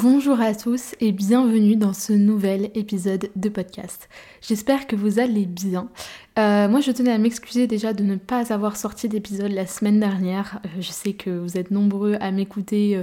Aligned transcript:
Bon, 0.00 0.18
Bonjour 0.30 0.46
à 0.46 0.54
tous 0.54 0.94
et 1.00 1.10
bienvenue 1.10 1.74
dans 1.74 1.92
ce 1.92 2.12
nouvel 2.12 2.70
épisode 2.76 3.30
de 3.34 3.48
podcast. 3.48 4.08
J'espère 4.40 4.86
que 4.86 4.94
vous 4.94 5.18
allez 5.18 5.44
bien. 5.44 5.88
Euh, 6.38 6.68
moi 6.68 6.80
je 6.80 6.92
tenais 6.92 7.10
à 7.10 7.18
m'excuser 7.18 7.66
déjà 7.66 7.92
de 7.92 8.04
ne 8.04 8.14
pas 8.14 8.52
avoir 8.52 8.76
sorti 8.76 9.08
d'épisode 9.08 9.50
la 9.50 9.66
semaine 9.66 9.98
dernière. 9.98 10.60
Euh, 10.64 10.68
je 10.80 10.92
sais 10.92 11.14
que 11.14 11.30
vous 11.30 11.58
êtes 11.58 11.72
nombreux 11.72 12.16
à 12.20 12.30
m'écouter 12.30 12.96
euh, 12.96 13.02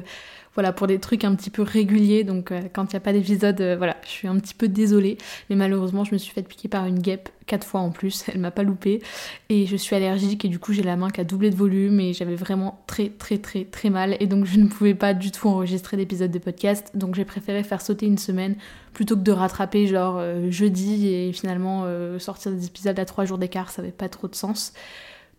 voilà, 0.56 0.72
pour 0.72 0.88
des 0.88 1.00
trucs 1.00 1.26
un 1.26 1.36
petit 1.36 1.50
peu 1.50 1.64
réguliers. 1.64 2.24
Donc 2.24 2.54
quand 2.74 2.86
il 2.86 2.96
n'y 2.96 2.98
a 2.98 3.02
pas 3.02 3.12
d'épisode, 3.12 3.62
voilà, 3.78 3.98
je 4.06 4.10
suis 4.10 4.28
un 4.30 4.40
petit 4.40 4.54
peu 4.54 4.70
désolée. 4.70 5.18
Mais 5.50 5.58
malheureusement, 5.58 6.06
je 6.06 6.14
me 6.14 6.18
suis 6.18 6.34
fait 6.34 6.44
piquer 6.44 6.70
par 6.70 6.86
une 6.86 7.00
guêpe 7.00 7.30
quatre 7.48 7.66
fois 7.66 7.80
en 7.80 7.90
plus. 7.90 8.26
Elle 8.34 8.40
m'a 8.40 8.52
pas 8.52 8.64
loupé. 8.64 9.02
Et 9.50 9.66
je 9.66 9.76
suis 9.76 9.96
allergique 9.96 10.46
et 10.46 10.48
du 10.50 10.60
coup, 10.60 10.74
j'ai 10.74 10.84
la 10.84 10.96
main 10.96 11.10
qui 11.10 11.22
a 11.22 11.24
doublé 11.24 11.50
de 11.50 11.56
volume 11.56 12.00
et 12.00 12.14
j'avais 12.14 12.36
vraiment 12.36 12.84
très 12.86 13.10
très 13.10 13.38
très 13.38 13.66
très 13.66 13.90
mal. 13.90 14.18
Et 14.20 14.28
donc, 14.28 14.46
je 14.46 14.60
ne 14.60 14.68
pouvais 14.68 14.94
pas 14.94 15.14
du 15.14 15.32
tout 15.32 15.48
enregistrer 15.48 15.98
d'épisode 15.98 16.32
de 16.32 16.40
podcast. 16.40 16.92
Donc, 16.94 17.16
j'ai 17.18 17.26
préféré 17.26 17.64
faire 17.64 17.82
sauter 17.82 18.06
une 18.06 18.18
semaine 18.18 18.56
plutôt 18.94 19.16
que 19.16 19.22
de 19.22 19.32
rattraper 19.32 19.88
genre 19.88 20.18
euh, 20.18 20.50
jeudi 20.50 21.08
et 21.08 21.34
finalement 21.34 21.86
sortir 22.20 22.52
des 22.52 22.66
épisodes 22.66 23.00
à 23.00 23.06
trois 23.06 23.26
jours 23.26 23.38
d'écart. 23.38 23.70
Ça 23.70 23.82
n'avait 23.82 23.92
pas 23.92 24.10
trop 24.10 24.28
de 24.28 24.36
sens. 24.36 24.74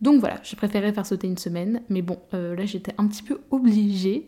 Donc 0.01 0.19
voilà, 0.19 0.39
j'ai 0.43 0.55
préféré 0.55 0.93
faire 0.93 1.05
sauter 1.05 1.27
une 1.27 1.37
semaine, 1.37 1.81
mais 1.89 2.01
bon, 2.01 2.17
là 2.31 2.65
j'étais 2.65 2.93
un 2.97 3.07
petit 3.07 3.23
peu 3.23 3.39
obligée. 3.51 4.27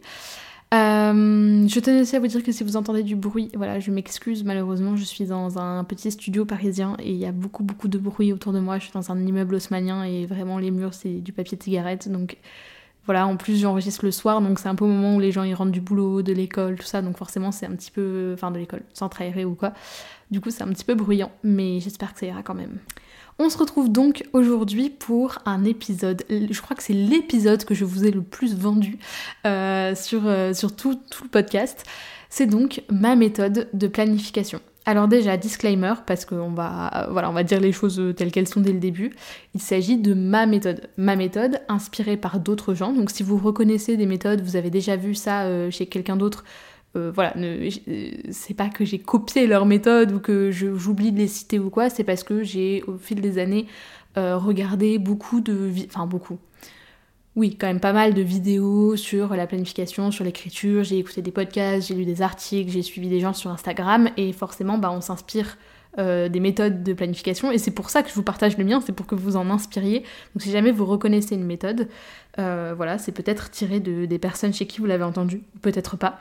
Euh, 0.74 1.68
je 1.68 1.80
tenais 1.82 2.02
aussi 2.02 2.16
à 2.16 2.20
vous 2.22 2.28
dire 2.28 2.44
que 2.44 2.52
si 2.54 2.64
vous 2.64 2.78
entendez 2.78 3.04
du 3.04 3.18
bruit, 3.18 3.50
voilà, 3.56 3.82
je 3.82 3.92
m'excuse, 3.92 4.46
malheureusement, 4.46 4.96
je 4.96 5.04
suis 5.04 5.26
dans 5.26 5.60
un 5.60 5.84
petit 5.84 6.12
studio 6.12 6.46
parisien 6.46 6.96
et 7.00 7.12
il 7.12 7.18
y 7.18 7.26
a 7.26 7.34
beaucoup 7.34 7.64
beaucoup 7.64 7.90
de 7.90 7.98
bruit 7.98 8.32
autour 8.32 8.54
de 8.54 8.60
moi. 8.60 8.78
Je 8.80 8.84
suis 8.84 8.94
dans 8.94 9.12
un 9.12 9.20
immeuble 9.20 9.56
haussmanien 9.56 10.04
et 10.04 10.26
vraiment 10.26 10.60
les 10.60 10.72
murs 10.72 10.94
c'est 10.94 11.16
du 11.16 11.34
papier 11.34 11.58
de 11.58 11.64
cigarette, 11.64 12.10
donc 12.10 12.38
voilà, 13.06 13.26
en 13.28 13.36
plus 13.36 13.60
j'enregistre 13.60 14.06
le 14.06 14.12
soir, 14.12 14.42
donc 14.42 14.60
c'est 14.60 14.70
un 14.70 14.76
peu 14.76 14.86
au 14.86 14.90
moment 14.90 15.16
où 15.16 15.20
les 15.20 15.32
gens 15.32 15.44
ils 15.44 15.54
rentrent 15.54 15.72
du 15.72 15.82
boulot, 15.82 16.22
de 16.22 16.34
l'école, 16.34 16.76
tout 16.76 16.86
ça, 16.86 17.02
donc 17.02 17.18
forcément 17.18 17.52
c'est 17.52 17.66
un 17.66 17.76
petit 17.76 17.92
peu, 17.92 18.32
enfin 18.34 18.52
de 18.52 18.60
l'école, 18.60 18.84
centre 18.94 19.22
aéré 19.22 19.46
ou 19.46 19.56
quoi. 19.56 19.74
Du 20.30 20.40
coup 20.40 20.52
c'est 20.52 20.64
un 20.64 20.70
petit 20.70 20.86
peu 20.86 20.96
bruyant, 20.96 21.32
mais 21.44 21.80
j'espère 21.80 22.14
que 22.14 22.20
ça 22.20 22.28
ira 22.28 22.44
quand 22.44 22.54
même. 22.54 22.78
On 23.40 23.50
se 23.50 23.58
retrouve 23.58 23.92
donc 23.92 24.24
aujourd'hui 24.34 24.90
pour 24.90 25.40
un 25.46 25.64
épisode, 25.64 26.24
je 26.30 26.62
crois 26.62 26.76
que 26.76 26.84
c'est 26.84 26.94
l'épisode 26.94 27.66
que 27.66 27.74
je 27.74 27.86
vous 27.86 28.06
ai 28.06 28.12
le 28.12 28.22
plus 28.22 28.56
vendu 28.56 29.00
euh, 29.48 29.96
sur, 29.96 30.28
euh, 30.28 30.54
tout 30.78 31.00
le 31.24 31.28
podcast. 31.30 31.84
C'est 32.30 32.46
donc 32.46 32.84
ma 32.90 33.16
méthode 33.16 33.68
de 33.74 33.88
planification. 33.88 34.62
Alors 34.86 35.08
déjà, 35.08 35.38
disclaimer, 35.38 35.94
parce 36.08 36.26
qu'on 36.26 36.52
va, 36.52 37.08
on 37.12 37.34
va 37.34 37.44
dire 37.44 37.60
les 37.60 37.72
choses 37.72 38.02
telles 38.18 38.32
qu'elles 38.32 38.48
sont 38.48 38.62
dès 38.62 38.74
le 38.74 38.80
début. 38.80 39.14
Il 39.54 39.62
s'agit 39.62 39.98
de 39.98 40.14
ma 40.16 40.48
méthode. 40.48 40.90
Ma 40.98 41.16
méthode 41.16 41.62
inspirée 41.68 42.18
par 42.18 42.40
d'autres 42.40 42.74
gens. 42.74 42.92
Donc 42.92 43.12
si 43.12 43.22
vous 43.22 43.38
reconnaissez 43.38 43.96
des 43.96 44.08
méthodes, 44.08 44.42
vous 44.42 44.56
avez 44.56 44.72
déjà 44.72 44.96
vu 44.96 45.14
ça 45.14 45.44
euh, 45.44 45.70
chez 45.70 45.86
quelqu'un 45.86 46.16
d'autre, 46.16 46.44
euh, 46.98 47.12
voilà, 47.14 47.34
c'est 48.32 48.54
pas 48.54 48.68
que 48.70 48.84
j'ai 48.84 49.00
copié 49.00 49.48
leur 49.48 49.66
méthode 49.66 50.12
ou 50.12 50.20
que 50.20 50.52
j'oublie 50.52 51.12
de 51.12 51.20
les 51.20 51.28
citer 51.28 51.58
ou 51.58 51.70
quoi, 51.70 51.90
c'est 51.90 52.04
parce 52.04 52.24
que 52.24 52.44
j'ai 52.44 52.84
au 52.86 52.98
fil 52.98 53.22
des 53.22 53.38
années 53.38 53.68
euh, 54.18 54.38
regardé 54.38 54.98
beaucoup 54.98 55.40
de... 55.40 55.72
Enfin 55.88 56.06
beaucoup. 56.06 56.38
Oui, 57.36 57.56
quand 57.56 57.68
même 57.68 57.80
pas 57.80 57.94
mal 57.94 58.14
de 58.14 58.22
vidéos 58.22 58.98
sur 58.98 59.36
la 59.36 59.48
planification, 59.48 60.12
sur 60.12 60.26
l'écriture, 60.26 60.84
j'ai 60.84 60.98
écouté 60.98 61.22
des 61.22 61.32
podcasts, 61.32 61.88
j'ai 61.88 61.96
lu 61.96 62.04
des 62.04 62.22
articles, 62.22 62.70
j'ai 62.72 62.82
suivi 62.82 63.08
des 63.08 63.22
gens 63.22 63.34
sur 63.34 63.52
Instagram 63.52 64.10
et 64.18 64.34
forcément 64.34 64.78
bah, 64.78 64.92
on 64.92 65.00
s'inspire 65.00 65.58
euh, 65.98 66.28
des 66.28 66.42
méthodes 66.42 66.84
de 66.84 66.94
planification 66.94 67.52
et 67.52 67.58
c'est 67.58 67.72
pour 67.72 67.90
ça 67.90 68.04
que 68.04 68.10
je 68.10 68.16
vous 68.16 68.24
partage 68.24 68.58
le 68.58 68.66
mien, 68.66 68.82
c'est 68.86 68.92
pour 68.92 69.08
que 69.08 69.16
vous 69.16 69.38
en 69.38 69.50
inspiriez. 69.50 70.00
Donc 70.36 70.42
si 70.42 70.52
jamais 70.52 70.72
vous 70.72 70.86
reconnaissez 70.86 71.36
une 71.36 71.46
méthode, 71.46 71.88
voilà, 72.38 72.98
c'est 72.98 73.14
peut-être 73.14 73.50
tiré 73.50 73.80
de, 73.80 74.06
des 74.06 74.20
personnes 74.20 74.54
chez 74.54 74.68
qui 74.68 74.80
vous 74.80 74.86
l'avez 74.86 75.06
entendu, 75.06 75.42
peut-être 75.62 75.96
pas. 75.96 76.20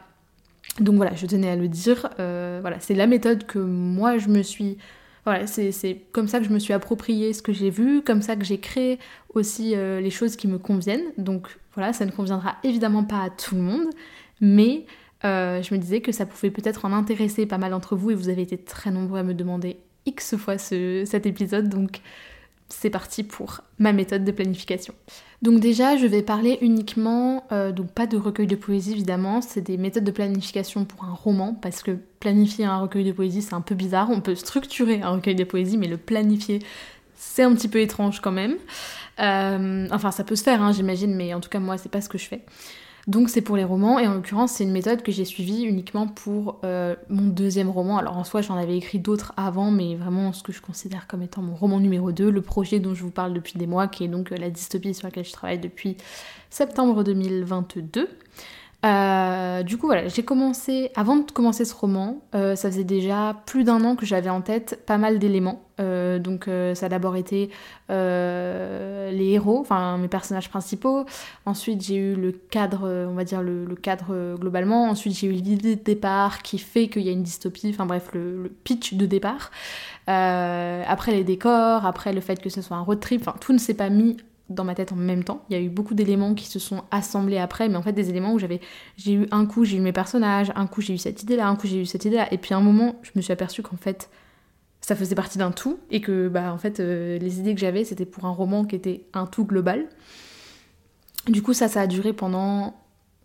Donc 0.79 0.97
voilà, 0.97 1.15
je 1.15 1.27
tenais 1.27 1.51
à 1.51 1.57
le 1.57 1.69
dire. 1.69 2.09
Euh, 2.21 2.59
voilà, 2.61 2.79
c'est 2.81 2.95
la 2.95 3.07
méthode 3.07 3.47
que 3.47 3.59
moi 3.59 4.19
je 4.19 4.29
me 4.29 4.43
suis. 4.43 4.79
Voilà, 5.25 5.47
c'est 5.47 6.03
comme 6.13 6.29
ça 6.29 6.39
que 6.39 6.47
je 6.47 6.51
me 6.51 6.59
suis 6.59 6.73
approprié 6.73 7.33
ce 7.33 7.43
que 7.43 7.53
j'ai 7.53 7.71
vu, 7.71 8.03
comme 8.03 8.23
ça 8.23 8.37
que 8.37 8.45
j'ai 8.45 8.59
créé 8.59 8.99
aussi 9.35 9.75
euh, 9.75 10.01
les 10.01 10.11
choses 10.11 10.37
qui 10.37 10.49
me 10.49 10.59
conviennent. 10.59 11.13
Donc 11.19 11.59
voilà, 11.75 11.93
ça 11.93 12.07
ne 12.07 12.11
conviendra 12.11 12.57
évidemment 12.65 13.05
pas 13.05 13.23
à 13.25 13.31
tout 13.31 13.55
le 13.55 13.61
monde, 13.61 13.91
mais 14.41 14.87
euh, 15.25 15.63
je 15.63 15.75
me 15.75 15.79
disais 15.79 16.01
que 16.01 16.13
ça 16.13 16.25
pouvait 16.25 16.51
peut-être 16.51 16.85
en 16.85 16.93
intéresser 16.93 17.45
pas 17.45 17.59
mal 17.59 17.73
d'entre 17.73 17.97
vous 17.97 18.11
et 18.11 18.15
vous 18.15 18.29
avez 18.29 18.43
été 18.43 18.57
très 18.57 18.91
nombreux 18.91 19.19
à 19.19 19.23
me 19.23 19.35
demander 19.35 19.77
X 20.07 20.37
fois 20.37 20.57
cet 20.57 21.27
épisode. 21.27 21.69
Donc 21.69 22.01
c'est 22.71 22.91
parti 22.91 23.23
pour 23.23 23.61
ma 23.79 23.93
méthode 23.93 24.25
de 24.25 24.33
planification. 24.33 24.95
Donc 25.43 25.61
déjà, 25.61 25.97
je 25.97 26.07
vais 26.07 26.23
parler 26.23 26.59
uniquement, 26.61 27.45
euh, 27.51 27.73
donc 27.73 27.91
pas 27.93 28.07
de 28.07 28.17
recueil 28.17 28.47
de 28.47 28.57
poésie 28.57 28.93
évidemment, 28.93 29.41
c'est 29.41 29.63
des 29.63 29.77
méthodes 29.77 30.05
de 30.05 30.11
planification 30.11 30.85
pour 30.85 31.05
un 31.05 31.13
roman, 31.13 31.55
parce 31.55 31.83
que 31.83 31.93
planifier 32.21 32.67
un 32.67 32.79
recueil 32.79 33.05
de 33.05 33.13
poésie 33.13 33.43
c'est 33.43 33.55
un 33.55 33.61
peu 33.61 33.75
bizarre, 33.75 34.11
on 34.11 34.21
peut 34.21 34.35
structurer 34.35 35.01
un 35.03 35.11
recueil 35.11 35.35
de 35.35 35.45
poésie, 35.45 35.79
mais 35.79 35.89
le 35.89 35.97
planifier 35.97 36.61
c'est 37.17 37.43
un 37.43 37.55
petit 37.55 37.69
peu 37.69 37.81
étrange 37.81 38.21
quand 38.21 38.33
même. 38.33 38.57
Euh, 39.19 39.87
enfin 39.91 40.11
ça 40.11 40.25
peut 40.25 40.37
se 40.37 40.43
faire, 40.43 40.63
hein, 40.63 40.73
j'imagine, 40.73 41.15
mais 41.15 41.35
en 41.35 41.41
tout 41.41 41.51
cas 41.51 41.59
moi 41.59 41.79
c'est 41.79 41.91
pas 41.91 42.01
ce 42.01 42.09
que 42.09 42.19
je 42.19 42.27
fais. 42.27 42.43
Donc 43.07 43.29
c'est 43.29 43.41
pour 43.41 43.57
les 43.57 43.65
romans, 43.65 43.99
et 43.99 44.07
en 44.07 44.15
l'occurrence 44.15 44.53
c'est 44.53 44.65
une 44.65 44.73
méthode 44.73 45.03
que 45.03 45.13
j'ai 45.13 45.25
suivie 45.25 45.63
uniquement 45.63 46.07
pour 46.07 46.61
euh, 46.65 46.95
mon 47.09 47.27
deuxième 47.29 47.71
roman. 47.71 47.99
Alors 47.99 48.17
en 48.17 48.25
soi 48.25 48.43
j'en 48.43 48.57
avais 48.57 48.77
écrit 48.77 48.99
d'autres 48.99 49.33
avant, 49.37 49.71
mais 49.71 49.95
vraiment 49.95 50.33
ce 50.33 50.43
que 50.43 50.53
je 50.53 50.61
considère 50.61 51.07
comme 51.07 51.23
étant 51.23 51.43
mon 51.43 51.55
roman 51.55 51.81
numéro 51.81 52.13
2, 52.13 52.31
le 52.31 52.43
projet 52.43 52.79
dont 52.79 52.95
je 52.95 53.03
vous 53.03 53.11
parle 53.11 53.33
depuis 53.33 53.59
des 53.59 53.67
mois, 53.67 53.89
qui 53.89 54.05
est 54.05 54.09
donc 54.09 54.33
euh, 54.33 54.37
la 54.37 54.51
dystopie 54.51 54.95
sur 54.95 55.07
laquelle 55.07 55.25
je 55.25 55.33
travaille 55.33 55.59
depuis 55.59 55.97
septembre 56.51 57.03
2022. 57.05 58.09
Euh, 58.83 59.63
du 59.63 59.77
coup, 59.77 59.87
voilà, 59.87 60.09
j'ai 60.09 60.23
commencé, 60.23 60.91
avant 60.95 61.17
de 61.17 61.31
commencer 61.31 61.65
ce 61.67 61.75
roman, 61.75 62.23
euh, 62.35 62.57
ça 62.57 62.71
faisait 62.71 62.85
déjà 62.85 63.37
plus 63.45 63.65
d'un 63.65 63.85
an 63.85 63.95
que 63.95 64.07
j'avais 64.07 64.31
en 64.31 64.41
tête 64.41 64.83
pas 64.87 64.97
mal 64.97 65.19
d'éléments. 65.19 65.63
Euh, 65.81 66.19
donc, 66.19 66.49
ça 66.75 66.87
a 66.87 66.89
d'abord 66.89 67.17
été 67.17 67.51
les 67.89 69.31
héros, 69.33 69.59
enfin 69.61 69.99
mes 69.99 70.09
personnages 70.09 70.49
principaux. 70.49 71.05
Ensuite, 71.45 71.83
j'ai 71.83 71.97
eu 71.97 72.15
le 72.15 72.33
cadre, 72.33 72.89
on 73.11 73.15
va 73.15 73.25
dire 73.25 73.43
le, 73.43 73.67
cadre 73.75 74.37
globalement. 74.39 74.89
Ensuite, 74.89 75.15
j'ai 75.15 75.27
eu 75.27 75.33
l'idée 75.33 75.77
de 75.77 75.83
départ 75.83 76.43
qui 76.43 76.59
fait 76.59 76.89
qu'il 76.89 77.03
y 77.03 77.09
a 77.09 77.13
une 77.13 77.23
dystopie, 77.23 77.71
enfin 77.71 77.87
bref, 77.87 78.11
le, 78.15 78.45
le 78.45 78.49
pitch 78.49 78.95
de 78.95 79.07
départ. 79.07 79.51
après 80.07 81.13
les 81.13 81.25
décors, 81.25 81.85
après 81.85 82.13
le 82.13 82.21
fait 82.21 82.41
que 82.41 82.51
ce 82.51 82.63
soit 82.63 82.77
un 82.77 82.83
road 82.83 83.01
trip, 83.01 83.21
enfin 83.23 83.37
tout 83.41 83.53
ne 83.53 83.59
s'est 83.59 83.75
pas 83.75 83.91
mis 83.91 84.17
dans 84.51 84.65
ma 84.65 84.75
tête 84.75 84.93
en 84.93 84.97
même 84.97 85.25
temps. 85.25 85.45
Il 85.49 85.57
y 85.57 85.59
a 85.59 85.63
eu 85.63 85.69
beaucoup 85.69 85.95
d'éléments 85.95 86.35
qui 86.35 86.47
se 86.47 86.59
sont 86.59 86.83
assemblés 86.91 87.39
après, 87.39 87.69
mais 87.69 87.77
en 87.77 87.83
fait 87.83 87.93
des 87.93 88.11
éléments 88.11 88.35
où 88.35 88.39
j'avais, 88.39 88.61
j'ai 88.97 89.13
eu 89.15 89.27
un 89.31 89.47
coup 89.47 89.65
j'ai 89.65 89.79
eu 89.79 89.81
mes 89.81 89.93
personnages, 89.93 90.53
un 90.57 90.67
coup 90.67 90.81
j'ai 90.81 90.95
eu 90.95 90.99
cette 90.99 91.23
idée-là, 91.23 91.49
un 91.49 91.57
coup 91.57 91.67
j'ai 91.67 91.81
eu 91.81 91.87
cette 91.87 92.05
idée-là, 92.05 92.33
et 92.33 92.39
puis 92.39 92.53
à 92.53 92.59
un 92.59 92.61
moment 92.61 92.97
je 93.03 93.13
me 93.15 93.23
suis 93.23 93.33
aperçue 93.33 93.63
qu'en 93.63 93.77
fait 93.77 94.11
ça 94.81 94.97
faisait 94.97 95.15
partie 95.15 95.39
d'un 95.39 95.53
tout 95.53 95.79
et 95.91 96.01
que 96.01 96.29
bah 96.29 96.53
en 96.53 96.59
fait 96.59 96.81
euh, 96.81 97.19
les 97.19 97.39
idées 97.39 97.55
que 97.55 97.61
j'avais 97.61 97.85
c'était 97.85 98.07
pour 98.07 98.25
un 98.25 98.31
roman 98.31 98.65
qui 98.65 98.77
était 98.77 99.05
un 99.15 99.27
tout 99.27 99.45
global. 99.45 99.87
Du 101.29 101.43
coup 101.43 101.53
ça 101.53 101.69
ça 101.69 101.83
a 101.83 101.87
duré 101.87 102.13
pendant 102.13 102.75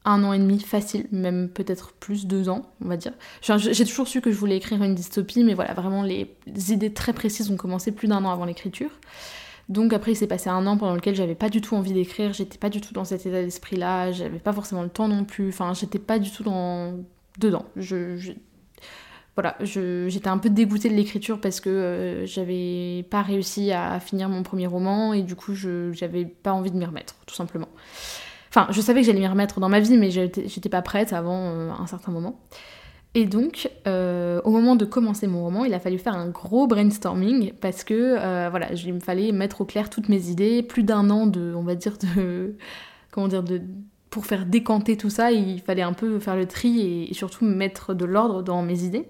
un 0.08 0.24
an 0.24 0.34
et 0.34 0.38
demi 0.38 0.60
facile, 0.60 1.08
même 1.12 1.50
peut-être 1.50 1.94
plus 1.94 2.28
deux 2.28 2.48
ans, 2.48 2.72
on 2.84 2.88
va 2.88 2.96
dire. 2.96 3.14
J'ai 3.42 3.86
toujours 3.86 4.08
su 4.08 4.22
que 4.22 4.32
je 4.32 4.38
voulais 4.38 4.58
écrire 4.58 4.84
une 4.84 4.94
dystopie, 4.94 5.44
mais 5.44 5.56
voilà, 5.56 5.74
vraiment 5.74 6.04
les 6.04 6.30
idées 6.72 6.94
très 6.94 7.12
précises 7.12 7.50
ont 7.50 7.58
commencé 7.58 7.92
plus 7.92 8.08
d'un 8.08 8.24
an 8.24 8.30
avant 8.30 8.46
l'écriture. 8.46 8.92
Donc 9.68 9.94
après 9.94 10.12
il 10.12 10.16
s'est 10.16 10.28
passé 10.28 10.50
un 10.50 10.68
an 10.68 10.78
pendant 10.78 10.94
lequel 10.96 11.16
j'avais 11.16 11.36
pas 11.36 11.50
du 11.50 11.60
tout 11.60 11.76
envie 11.76 11.94
d'écrire, 11.94 12.34
j'étais 12.34 12.58
pas 12.58 12.70
du 12.70 12.82
tout 12.82 12.94
dans 12.94 13.06
cet 13.06 13.26
état 13.26 13.42
d'esprit 13.42 13.76
là, 13.78 14.12
j'avais 14.12 14.40
pas 14.40 14.54
forcément 14.54 14.84
le 14.84 14.90
temps 14.90 15.08
non 15.08 15.26
plus, 15.26 15.50
enfin 15.50 15.74
j'étais 15.74 16.00
pas 16.00 16.20
du 16.20 16.32
tout 16.32 16.44
dans 16.44 16.94
dedans. 17.40 17.66
Voilà, 19.36 19.58
j'étais 19.60 20.30
un 20.30 20.38
peu 20.38 20.50
dégoûtée 20.50 20.90
de 20.90 20.94
l'écriture 20.94 21.42
parce 21.42 21.60
que 21.60 21.70
euh, 21.70 22.26
j'avais 22.26 23.06
pas 23.10 23.22
réussi 23.22 23.72
à 23.74 24.00
finir 24.00 24.30
mon 24.30 24.44
premier 24.44 24.66
roman 24.66 25.12
et 25.12 25.24
du 25.24 25.36
coup 25.36 25.54
j'avais 25.56 26.26
pas 26.26 26.54
envie 26.54 26.72
de 26.72 26.78
m'y 26.78 26.86
remettre 26.86 27.16
tout 27.26 27.36
simplement. 27.36 27.68
Enfin, 28.50 28.68
je 28.72 28.80
savais 28.80 29.02
que 29.02 29.08
j'allais 29.08 29.20
m'y 29.20 29.28
remettre 29.28 29.60
dans 29.60 29.68
ma 29.68 29.82
vie, 29.82 29.98
mais 29.98 30.10
j'étais 30.12 30.70
pas 30.70 30.82
prête 30.82 31.12
avant 31.12 31.50
euh, 31.50 31.72
un 31.72 31.88
certain 31.88 32.14
moment. 32.14 32.40
Et 33.18 33.26
donc, 33.26 33.70
euh, 33.88 34.42
au 34.44 34.52
moment 34.52 34.76
de 34.76 34.84
commencer 34.84 35.26
mon 35.26 35.42
roman, 35.42 35.64
il 35.64 35.74
a 35.74 35.80
fallu 35.80 35.98
faire 35.98 36.16
un 36.16 36.28
gros 36.28 36.68
brainstorming 36.68 37.54
parce 37.62 37.86
que, 37.86 37.94
euh, 37.94 38.50
voilà, 38.50 38.74
il 38.74 38.94
me 38.94 39.00
fallait 39.00 39.32
mettre 39.32 39.62
au 39.62 39.66
clair 39.66 39.90
toutes 39.90 40.10
mes 40.10 40.30
idées, 40.30 40.62
plus 40.62 40.84
d'un 40.84 41.10
an 41.10 41.26
de, 41.26 41.54
on 41.56 41.64
va 41.64 41.76
dire, 41.76 41.98
de, 41.98 42.56
comment 43.12 43.30
dire, 43.30 43.42
de, 43.42 43.62
pour 44.10 44.26
faire 44.26 44.46
décanter 44.46 44.98
tout 44.98 45.10
ça, 45.10 45.32
il 45.32 45.62
fallait 45.62 45.82
un 45.82 45.94
peu 45.94 46.20
faire 46.20 46.36
le 46.36 46.46
tri 46.46 47.08
et 47.10 47.14
surtout 47.14 47.46
mettre 47.46 47.94
de 47.94 48.04
l'ordre 48.04 48.44
dans 48.44 48.62
mes 48.62 48.84
idées. 48.84 49.08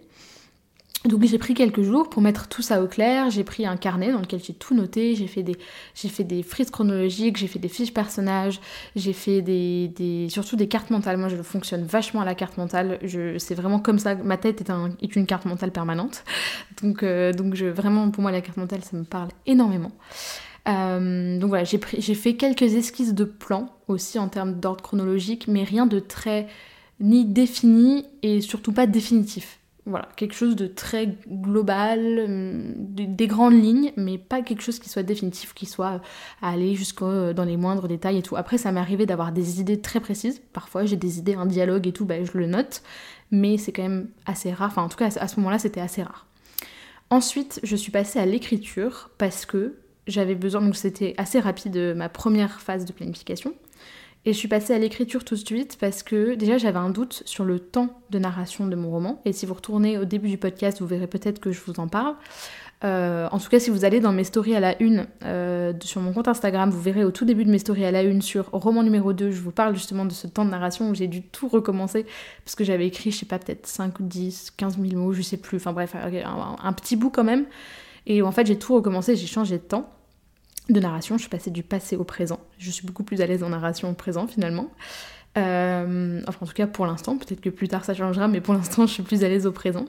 Donc 1.06 1.24
j'ai 1.24 1.38
pris 1.38 1.54
quelques 1.54 1.84
jours 1.84 2.10
pour 2.10 2.24
mettre 2.24 2.48
tout 2.48 2.64
ça 2.64 2.82
au 2.82 2.88
clair, 2.88 3.30
j'ai 3.30 3.44
pris 3.44 3.68
un 3.68 3.78
carnet 3.78 4.12
dans 4.12 4.22
lequel 4.22 4.42
j'ai 4.44 4.54
tout 4.54 4.74
noté, 4.74 5.16
j'ai 5.16 5.28
fait 5.28 5.44
des 5.44 5.56
fait 5.94 6.24
des 6.24 6.42
frises 6.42 6.72
chronologiques, 6.72 7.38
j'ai 7.38 7.48
fait 7.48 7.60
des 7.60 7.68
fiches 7.68 7.94
personnages, 7.94 8.60
j'ai 8.96 9.14
fait 9.14 9.44
des, 9.44 9.90
des, 9.90 10.30
surtout 10.30 10.56
des 10.56 10.68
cartes 10.68 10.90
mentales. 10.90 11.18
Moi 11.18 11.30
je 11.30 11.36
fonctionne 11.44 11.84
vachement 11.84 12.22
à 12.22 12.26
la 12.26 12.34
carte 12.34 12.58
mentale, 12.58 13.00
c'est 13.38 13.54
vraiment 13.54 13.80
comme 13.80 14.00
ça 14.00 14.16
ma 14.16 14.38
tête 14.38 14.62
est, 14.62 14.72
un, 14.72 14.96
est 15.00 15.16
une 15.16 15.28
carte 15.28 15.46
mentale 15.46 15.72
permanente. 15.72 16.24
Donc 16.82 17.04
euh, 17.04 17.32
donc 17.34 17.54
je 17.54 17.68
vraiment 17.68 18.10
pour 18.10 18.24
moi 18.24 18.32
la 18.32 18.42
carte 18.42 18.58
mentale 18.58 18.84
ça 18.84 18.98
me 18.98 19.04
parle 19.04 19.30
énormément. 19.46 19.92
Euh, 20.68 21.38
donc 21.38 21.50
voilà, 21.50 21.66
j'ai 21.66 21.80
j'ai 22.00 22.16
fait 22.16 22.36
quelques 22.36 22.64
esquisses 22.64 23.14
de 23.14 23.26
plans 23.26 23.70
aussi 23.88 24.18
en 24.18 24.28
termes 24.28 24.60
d'ordre 24.60 24.82
chronologique, 24.82 25.48
mais 25.48 25.64
rien 25.64 25.86
de 25.86 26.00
très 26.00 26.48
ni 27.00 27.26
défini 27.26 28.06
et 28.24 28.42
surtout 28.42 28.72
pas 28.72 28.88
définitif. 28.88 29.60
Voilà, 29.88 30.10
quelque 30.16 30.34
chose 30.34 30.56
de 30.56 30.66
très 30.66 31.16
global, 31.30 32.20
hum, 32.26 32.74
des 32.76 33.28
grandes 33.28 33.54
lignes, 33.54 33.92
mais 33.96 34.18
pas 34.18 34.42
quelque 34.42 34.64
chose 34.64 34.80
qui 34.80 34.90
soit 34.90 35.04
définitif, 35.04 35.54
qui 35.54 35.68
soit 35.68 36.02
à 36.42 36.50
aller 36.50 36.74
jusqu'au 36.74 37.06
euh, 37.06 37.34
dans 37.34 37.44
les 37.44 37.56
moindres 37.56 37.88
détails 37.88 38.18
et 38.18 38.22
tout. 38.24 38.36
Après, 38.36 38.58
ça 38.58 38.72
m'est 38.72 38.80
arrivé 38.80 39.06
d'avoir 39.06 39.32
des 39.32 39.60
idées 39.62 39.80
très 39.80 40.00
précises. 40.00 40.42
Parfois, 40.54 40.86
j'ai 40.86 40.96
des 40.96 41.20
idées, 41.20 41.36
un 41.36 41.46
dialogue 41.46 41.86
et 41.88 41.92
tout, 41.92 42.06
bah, 42.06 42.24
je 42.24 42.36
le 42.36 42.48
note, 42.48 42.82
mais 43.30 43.58
c'est 43.60 43.72
quand 43.72 43.84
même 43.84 44.10
assez 44.26 44.52
rare. 44.52 44.70
Enfin, 44.72 44.82
en 44.82 44.90
tout 44.90 44.98
cas, 44.98 45.10
à 45.20 45.28
ce 45.28 45.36
moment-là, 45.38 45.60
c'était 45.60 45.82
assez 45.82 46.02
rare. 46.02 46.26
Ensuite, 47.12 47.60
je 47.62 47.76
suis 47.76 47.92
passée 47.92 48.18
à 48.18 48.26
l'écriture 48.26 49.12
parce 49.20 49.46
que 49.46 49.76
j'avais 50.08 50.34
besoin, 50.34 50.62
donc 50.62 50.76
c'était 50.76 51.14
assez 51.18 51.40
rapide 51.40 51.94
ma 51.96 52.10
première 52.10 52.60
phase 52.60 52.86
de 52.86 52.92
planification. 52.92 53.54
Et 54.28 54.34
je 54.34 54.38
suis 54.38 54.48
passée 54.48 54.74
à 54.74 54.80
l'écriture 54.80 55.24
tout 55.24 55.36
de 55.36 55.40
suite 55.40 55.78
parce 55.80 56.02
que 56.02 56.34
déjà 56.34 56.58
j'avais 56.58 56.80
un 56.80 56.90
doute 56.90 57.22
sur 57.26 57.46
le 57.46 57.60
temps 57.60 58.02
de 58.10 58.18
narration 58.18 58.66
de 58.66 58.76
mon 58.76 58.90
roman. 58.90 59.22
Et 59.24 59.34
si 59.34 59.46
vous 59.46 59.54
retournez 59.54 60.00
au 60.00 60.06
début 60.06 60.30
du 60.30 60.40
podcast, 60.40 60.80
vous 60.82 60.88
verrez 60.88 61.06
peut-être 61.06 61.40
que 61.40 61.52
je 61.52 61.62
vous 61.64 61.80
en 61.80 61.88
parle. 61.88 62.16
Euh, 62.84 63.28
en 63.32 63.38
tout 63.38 63.50
cas, 63.50 63.60
si 63.60 63.70
vous 63.70 63.86
allez 63.86 64.00
dans 64.00 64.12
mes 64.12 64.24
stories 64.24 64.56
à 64.56 64.60
la 64.60 64.82
une 64.82 65.06
euh, 65.24 65.74
sur 65.82 66.02
mon 66.02 66.12
compte 66.12 66.28
Instagram, 66.28 66.72
vous 66.72 66.82
verrez 66.82 67.04
au 67.04 67.12
tout 67.12 67.24
début 67.24 67.46
de 67.46 67.52
mes 67.52 67.60
stories 67.60 67.86
à 67.86 67.92
la 67.92 68.02
une 68.02 68.24
sur 68.24 68.50
roman 68.52 68.82
numéro 68.82 69.14
2, 69.14 69.30
je 69.30 69.42
vous 69.42 69.52
parle 69.52 69.76
justement 69.76 70.06
de 70.06 70.12
ce 70.12 70.26
temps 70.26 70.44
de 70.44 70.50
narration 70.50 70.90
où 70.90 70.96
j'ai 70.96 71.08
dû 71.08 71.22
tout 71.22 71.48
recommencer 71.48 72.06
parce 72.44 72.56
que 72.56 72.64
j'avais 72.64 72.88
écrit, 72.88 73.12
je 73.12 73.20
sais 73.20 73.26
pas, 73.28 73.38
peut-être 73.38 73.68
5 73.68 74.00
ou 74.00 74.04
10, 74.04 74.52
15 74.58 74.80
000 74.80 75.02
mots, 75.02 75.14
je 75.14 75.22
sais 75.22 75.38
plus, 75.38 75.58
enfin 75.58 75.72
bref, 75.72 75.96
un, 75.96 76.56
un 76.62 76.74
petit 76.74 76.96
bout 76.96 77.12
quand 77.12 77.24
même. 77.24 77.46
Et 78.08 78.24
en 78.24 78.32
fait, 78.32 78.48
j'ai 78.48 78.58
tout 78.58 78.74
recommencé, 78.74 79.16
j'ai 79.16 79.28
changé 79.28 79.58
de 79.58 79.64
temps 79.64 79.90
de 80.70 80.80
narration, 80.80 81.18
je 81.18 81.22
suis 81.22 81.30
passée 81.30 81.52
du 81.52 81.64
passé 81.64 81.96
au 81.96 82.04
présent. 82.04 82.40
Je 82.58 82.72
suis 82.72 82.86
beaucoup 82.86 83.04
plus 83.04 83.22
à 83.22 83.28
l'aise 83.28 83.44
en 83.44 83.50
narration 83.50 83.90
au 83.90 83.94
présent 83.94 84.28
finalement. 84.28 84.72
Euh, 85.38 86.22
enfin 86.28 86.40
en 86.42 86.46
tout 86.46 86.54
cas 86.54 86.68
pour 86.68 86.86
l'instant, 86.86 87.18
peut-être 87.18 87.42
que 87.42 87.50
plus 87.50 87.68
tard 87.68 87.86
ça 87.86 87.94
changera, 87.94 88.28
mais 88.28 88.42
pour 88.42 88.54
l'instant 88.54 88.88
je 88.88 88.94
suis 88.94 89.04
plus 89.04 89.24
à 89.24 89.30
l'aise 89.30 89.46
au 89.46 89.52
présent. 89.52 89.86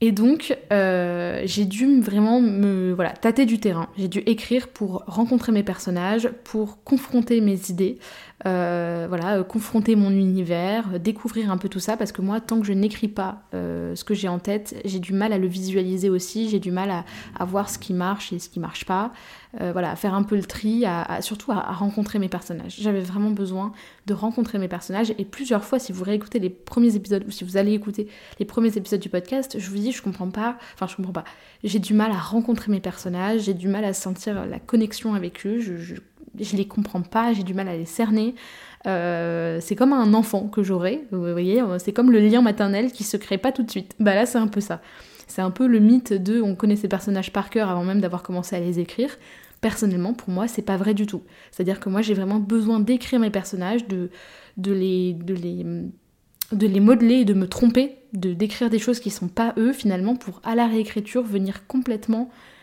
Et 0.00 0.12
donc 0.12 0.56
euh, 0.72 1.42
j'ai 1.44 1.64
dû 1.64 2.00
vraiment 2.00 2.40
me 2.40 2.92
voilà 2.92 3.10
tâter 3.10 3.46
du 3.46 3.58
terrain. 3.58 3.88
J'ai 3.96 4.08
dû 4.08 4.18
écrire 4.26 4.68
pour 4.68 5.04
rencontrer 5.06 5.52
mes 5.52 5.62
personnages, 5.62 6.28
pour 6.44 6.82
confronter 6.84 7.40
mes 7.40 7.70
idées, 7.70 7.98
euh, 8.46 9.06
voilà, 9.08 9.42
confronter 9.42 9.96
mon 9.96 10.10
univers, 10.10 11.00
découvrir 11.00 11.50
un 11.50 11.56
peu 11.56 11.68
tout 11.68 11.80
ça, 11.80 11.96
parce 11.96 12.12
que 12.12 12.22
moi, 12.22 12.40
tant 12.40 12.60
que 12.60 12.66
je 12.66 12.72
n'écris 12.72 13.08
pas 13.08 13.42
ce 13.52 14.04
que 14.04 14.14
j'ai 14.14 14.28
en 14.28 14.38
tête, 14.38 14.80
j'ai 14.84 14.98
du 14.98 15.12
mal 15.12 15.32
à 15.32 15.38
le 15.38 15.46
visualiser 15.46 16.10
aussi, 16.10 16.48
j'ai 16.48 16.58
du 16.58 16.70
mal 16.70 16.90
à, 17.38 17.44
voir 17.44 17.70
ce 17.70 17.78
qui 17.78 17.94
marche 17.94 18.32
et 18.32 18.38
ce 18.38 18.48
qui 18.48 18.60
marche 18.60 18.84
pas. 18.84 19.12
Euh, 19.60 19.70
voilà, 19.70 19.92
à 19.92 19.96
faire 19.96 20.14
un 20.14 20.24
peu 20.24 20.34
le 20.34 20.42
tri, 20.42 20.84
surtout 21.20 21.52
à, 21.52 21.60
rencontrer 21.72 22.18
mes 22.18 22.28
personnages. 22.28 22.76
J'avais 22.80 23.00
vraiment 23.00 23.30
besoin 23.30 23.72
de 24.06 24.14
rencontrer 24.14 24.58
mes 24.58 24.68
personnages 24.68 25.14
et 25.16 25.24
plusieurs 25.24 25.64
fois, 25.64 25.78
si 25.78 25.92
vous 25.92 26.02
réécoutez 26.02 26.38
les 26.38 26.50
premiers 26.50 26.96
épisodes 26.96 27.24
ou 27.26 27.30
si 27.30 27.44
vous 27.44 27.56
allez 27.56 27.72
écouter 27.72 28.08
les 28.38 28.44
premiers 28.44 28.76
épisodes 28.76 29.00
du 29.00 29.08
podcast, 29.08 29.56
je 29.58 29.70
vous 29.70 29.76
dis, 29.76 29.92
je 29.92 30.02
comprends 30.02 30.30
pas, 30.30 30.58
enfin 30.74 30.86
je 30.86 30.96
comprends 30.96 31.12
pas, 31.12 31.24
j'ai 31.62 31.78
du 31.78 31.94
mal 31.94 32.10
à 32.10 32.18
rencontrer 32.18 32.72
mes 32.72 32.80
personnages, 32.80 33.42
j'ai 33.42 33.54
du 33.54 33.68
mal 33.68 33.84
à 33.84 33.92
sentir 33.92 34.44
la 34.46 34.58
connexion 34.58 35.14
avec 35.14 35.46
eux, 35.46 35.60
je, 35.60 35.94
les 36.38 36.66
comprends 36.66 37.02
pas, 37.02 37.32
j'ai 37.32 37.42
du 37.42 37.54
mal 37.54 37.68
à 37.68 37.76
les 37.76 37.84
cerner. 37.84 38.34
Euh, 38.86 39.58
c'est 39.60 39.76
comme 39.76 39.92
un 39.92 40.12
enfant 40.12 40.48
que 40.48 40.62
j'aurais, 40.62 41.02
vous 41.10 41.20
voyez, 41.20 41.62
c'est 41.78 41.92
comme 41.92 42.10
le 42.10 42.20
lien 42.20 42.42
maternel 42.42 42.92
qui 42.92 43.02
se 43.04 43.16
crée 43.16 43.38
pas 43.38 43.52
tout 43.52 43.62
de 43.62 43.70
suite. 43.70 43.94
Bah 43.98 44.14
là, 44.14 44.26
c'est 44.26 44.38
un 44.38 44.48
peu 44.48 44.60
ça. 44.60 44.82
C'est 45.26 45.40
un 45.40 45.50
peu 45.50 45.66
le 45.66 45.78
mythe 45.78 46.12
de 46.12 46.42
on 46.42 46.54
connaît 46.54 46.76
ces 46.76 46.88
personnages 46.88 47.32
par 47.32 47.48
cœur 47.48 47.70
avant 47.70 47.82
même 47.82 48.00
d'avoir 48.00 48.22
commencé 48.22 48.54
à 48.56 48.60
les 48.60 48.78
écrire 48.78 49.16
personnellement, 49.64 50.12
pour 50.12 50.28
moi, 50.28 50.46
c'est 50.46 50.60
pas 50.60 50.76
vrai 50.76 50.92
du 50.92 51.06
tout. 51.06 51.22
C'est-à-dire 51.50 51.80
que 51.80 51.88
moi, 51.88 52.02
j'ai 52.02 52.12
vraiment 52.12 52.38
besoin 52.38 52.80
d'écrire 52.80 53.18
mes 53.18 53.30
personnages, 53.30 53.88
de, 53.88 54.10
les, 54.58 55.14
de, 55.14 55.32
les, 55.32 55.64
de 56.52 56.66
les 56.66 56.80
modeler 56.80 57.24
de 57.24 57.32
me 57.32 57.48
tromper, 57.48 57.96
de 58.12 58.34
d'écrire 58.34 58.68
des 58.68 58.78
choses 58.78 59.00
qui 59.00 59.08
sont 59.08 59.28
pas 59.28 59.54
eux, 59.56 59.72
finalement, 59.72 60.16
pour 60.16 60.42
à 60.44 60.54
la 60.54 60.66
réécriture 60.66 61.22
venir 61.22 61.66
complètement, 61.66 62.28
euh, 62.28 62.53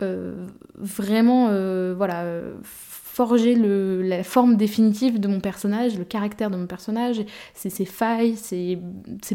vraiment, 0.00 1.48
euh, 1.50 1.94
voilà, 1.96 2.24
forger 3.16 3.54
le, 3.54 4.02
la 4.02 4.22
forme 4.22 4.56
définitive 4.56 5.18
de 5.18 5.26
mon 5.26 5.40
personnage, 5.40 5.96
le 5.96 6.04
caractère 6.04 6.50
de 6.50 6.56
mon 6.56 6.66
personnage, 6.66 7.24
ses, 7.54 7.70
ses 7.70 7.86
failles, 7.86 8.36
ses, 8.36 8.78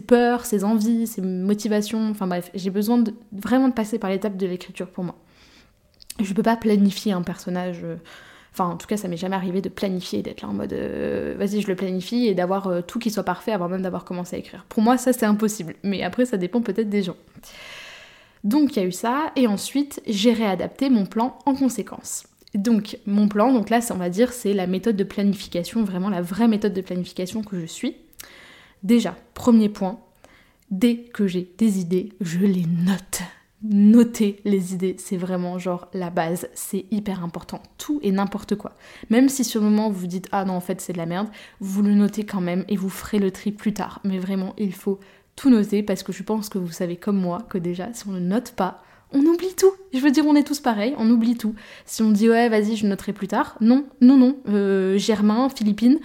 peurs, 0.05 0.45
ses 0.45 0.63
envies, 0.63 1.07
ses 1.07 1.23
motivations, 1.23 2.11
enfin 2.11 2.27
bref, 2.27 2.51
j'ai 2.53 2.69
besoin 2.69 3.03
vraiment 3.31 3.69
de 3.69 3.73
passer 3.73 3.97
par 3.97 4.11
l'étape 4.11 4.37
de 4.37 4.45
l'écriture 4.45 4.87
pour 4.87 5.03
moi. 5.03 5.15
Je 6.19 6.31
peux 6.35 6.43
pas 6.43 6.57
planifier 6.57 7.13
un 7.13 7.23
personnage. 7.23 7.79
Euh, 7.83 7.95
enfin, 8.53 8.65
en 8.65 8.77
tout 8.77 8.85
cas, 8.85 8.97
ça 8.97 9.07
m'est 9.07 9.17
jamais 9.17 9.35
arrivé 9.35 9.61
de 9.61 9.69
planifier, 9.69 10.21
d'être 10.21 10.41
là 10.41 10.49
en 10.49 10.53
mode 10.53 10.73
euh, 10.73 11.33
vas-y, 11.39 11.61
je 11.61 11.67
le 11.67 11.75
planifie 11.75 12.27
et 12.27 12.35
d'avoir 12.35 12.67
euh, 12.67 12.81
tout 12.81 12.99
qui 12.99 13.09
soit 13.09 13.23
parfait 13.23 13.51
avant 13.51 13.67
même 13.67 13.81
d'avoir 13.81 14.05
commencé 14.05 14.35
à 14.35 14.39
écrire. 14.39 14.63
Pour 14.69 14.83
moi, 14.83 14.99
ça 14.99 15.11
c'est 15.11 15.25
impossible. 15.25 15.73
Mais 15.81 16.03
après, 16.03 16.25
ça 16.27 16.37
dépend 16.37 16.61
peut-être 16.61 16.89
des 16.89 17.01
gens. 17.01 17.15
Donc, 18.43 18.75
il 18.75 18.79
y 18.81 18.83
a 18.83 18.87
eu 18.87 18.91
ça. 18.91 19.31
Et 19.35 19.47
ensuite, 19.47 20.01
j'ai 20.07 20.33
réadapté 20.33 20.89
mon 20.89 21.05
plan 21.05 21.37
en 21.45 21.55
conséquence. 21.55 22.25
Donc, 22.55 22.97
mon 23.05 23.27
plan, 23.27 23.53
donc 23.53 23.69
là, 23.69 23.79
on 23.91 23.95
va 23.95 24.09
dire, 24.09 24.33
c'est 24.33 24.53
la 24.53 24.67
méthode 24.67 24.97
de 24.97 25.03
planification, 25.03 25.83
vraiment 25.83 26.09
la 26.09 26.21
vraie 26.21 26.47
méthode 26.47 26.73
de 26.73 26.81
planification 26.81 27.43
que 27.43 27.59
je 27.59 27.65
suis. 27.65 27.95
Déjà, 28.83 29.15
premier 29.33 29.69
point, 29.69 29.99
dès 30.69 30.97
que 30.97 31.27
j'ai 31.27 31.49
des 31.57 31.79
idées, 31.79 32.09
je 32.19 32.39
les 32.39 32.65
note 32.65 33.21
noter 33.63 34.41
les 34.43 34.73
idées, 34.73 34.95
c'est 34.97 35.17
vraiment 35.17 35.59
genre 35.59 35.87
la 35.93 36.09
base, 36.09 36.49
c'est 36.53 36.85
hyper 36.91 37.23
important. 37.23 37.61
Tout 37.77 37.99
et 38.01 38.11
n'importe 38.11 38.55
quoi. 38.55 38.75
Même 39.09 39.29
si 39.29 39.43
sur 39.43 39.61
le 39.61 39.69
moment 39.69 39.89
vous 39.89 40.01
vous 40.01 40.07
dites 40.07 40.27
ah 40.31 40.45
non 40.45 40.53
en 40.53 40.61
fait 40.61 40.81
c'est 40.81 40.93
de 40.93 40.97
la 40.97 41.05
merde, 41.05 41.27
vous 41.59 41.83
le 41.83 41.93
notez 41.93 42.25
quand 42.25 42.41
même 42.41 42.65
et 42.67 42.75
vous 42.75 42.89
ferez 42.89 43.19
le 43.19 43.31
tri 43.31 43.51
plus 43.51 43.73
tard. 43.73 43.99
Mais 44.03 44.17
vraiment 44.17 44.53
il 44.57 44.73
faut 44.73 44.99
tout 45.41 45.49
noter 45.49 45.81
parce 45.81 46.03
que 46.03 46.11
je 46.11 46.21
pense 46.21 46.49
que 46.49 46.59
vous 46.59 46.71
savez 46.71 46.97
comme 46.97 47.17
moi 47.17 47.39
que 47.49 47.57
déjà 47.57 47.91
si 47.93 48.07
on 48.07 48.11
ne 48.11 48.19
note 48.19 48.51
pas, 48.51 48.83
on 49.11 49.21
oublie 49.21 49.55
tout. 49.57 49.73
Je 49.91 49.97
veux 49.97 50.11
dire 50.11 50.23
on 50.27 50.35
est 50.35 50.43
tous 50.45 50.59
pareils, 50.59 50.93
on 50.99 51.09
oublie 51.09 51.35
tout. 51.35 51.55
Si 51.85 52.03
on 52.03 52.11
dit 52.11 52.29
ouais 52.29 52.47
vas-y 52.47 52.75
je 52.75 52.85
noterai 52.85 53.11
plus 53.11 53.27
tard, 53.27 53.57
non, 53.59 53.85
non, 54.01 54.17
non, 54.17 54.37
euh, 54.49 54.99
Germain, 54.99 55.49
Philippine, 55.49 55.99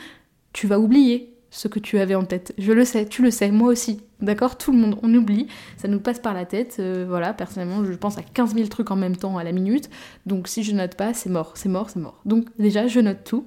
tu 0.55 0.66
vas 0.66 0.81
oublier 0.81 1.35
ce 1.50 1.69
que 1.69 1.78
tu 1.78 1.99
avais 1.99 2.14
en 2.14 2.25
tête. 2.25 2.55
Je 2.57 2.73
le 2.73 2.87
sais, 2.87 3.05
tu 3.07 3.23
le 3.23 3.31
sais, 3.31 3.50
moi 3.50 3.69
aussi. 3.69 4.00
D'accord? 4.21 4.57
Tout 4.57 4.73
le 4.73 4.78
monde, 4.78 4.99
on 5.02 5.12
oublie, 5.14 5.49
ça 5.76 5.87
nous 5.87 6.00
passe 6.00 6.19
par 6.19 6.33
la 6.33 6.47
tête. 6.47 6.76
Euh, 6.78 7.05
voilà, 7.07 7.35
personnellement, 7.35 7.85
je 7.85 7.93
pense 7.93 8.16
à 8.16 8.23
15 8.23 8.55
000 8.55 8.69
trucs 8.69 8.90
en 8.90 8.97
même 8.97 9.16
temps 9.16 9.37
à 9.37 9.45
la 9.45 9.52
minute. 9.52 9.90
Donc 10.25 10.49
si 10.49 10.62
je 10.62 10.73
note 10.73 10.95
pas, 10.95 11.12
c'est 11.12 11.28
mort, 11.28 11.52
c'est 11.57 11.69
mort, 11.69 11.90
c'est 11.90 12.00
mort. 12.00 12.23
Donc 12.25 12.47
déjà, 12.59 12.87
je 12.87 13.00
note 13.00 13.25
tout. 13.25 13.45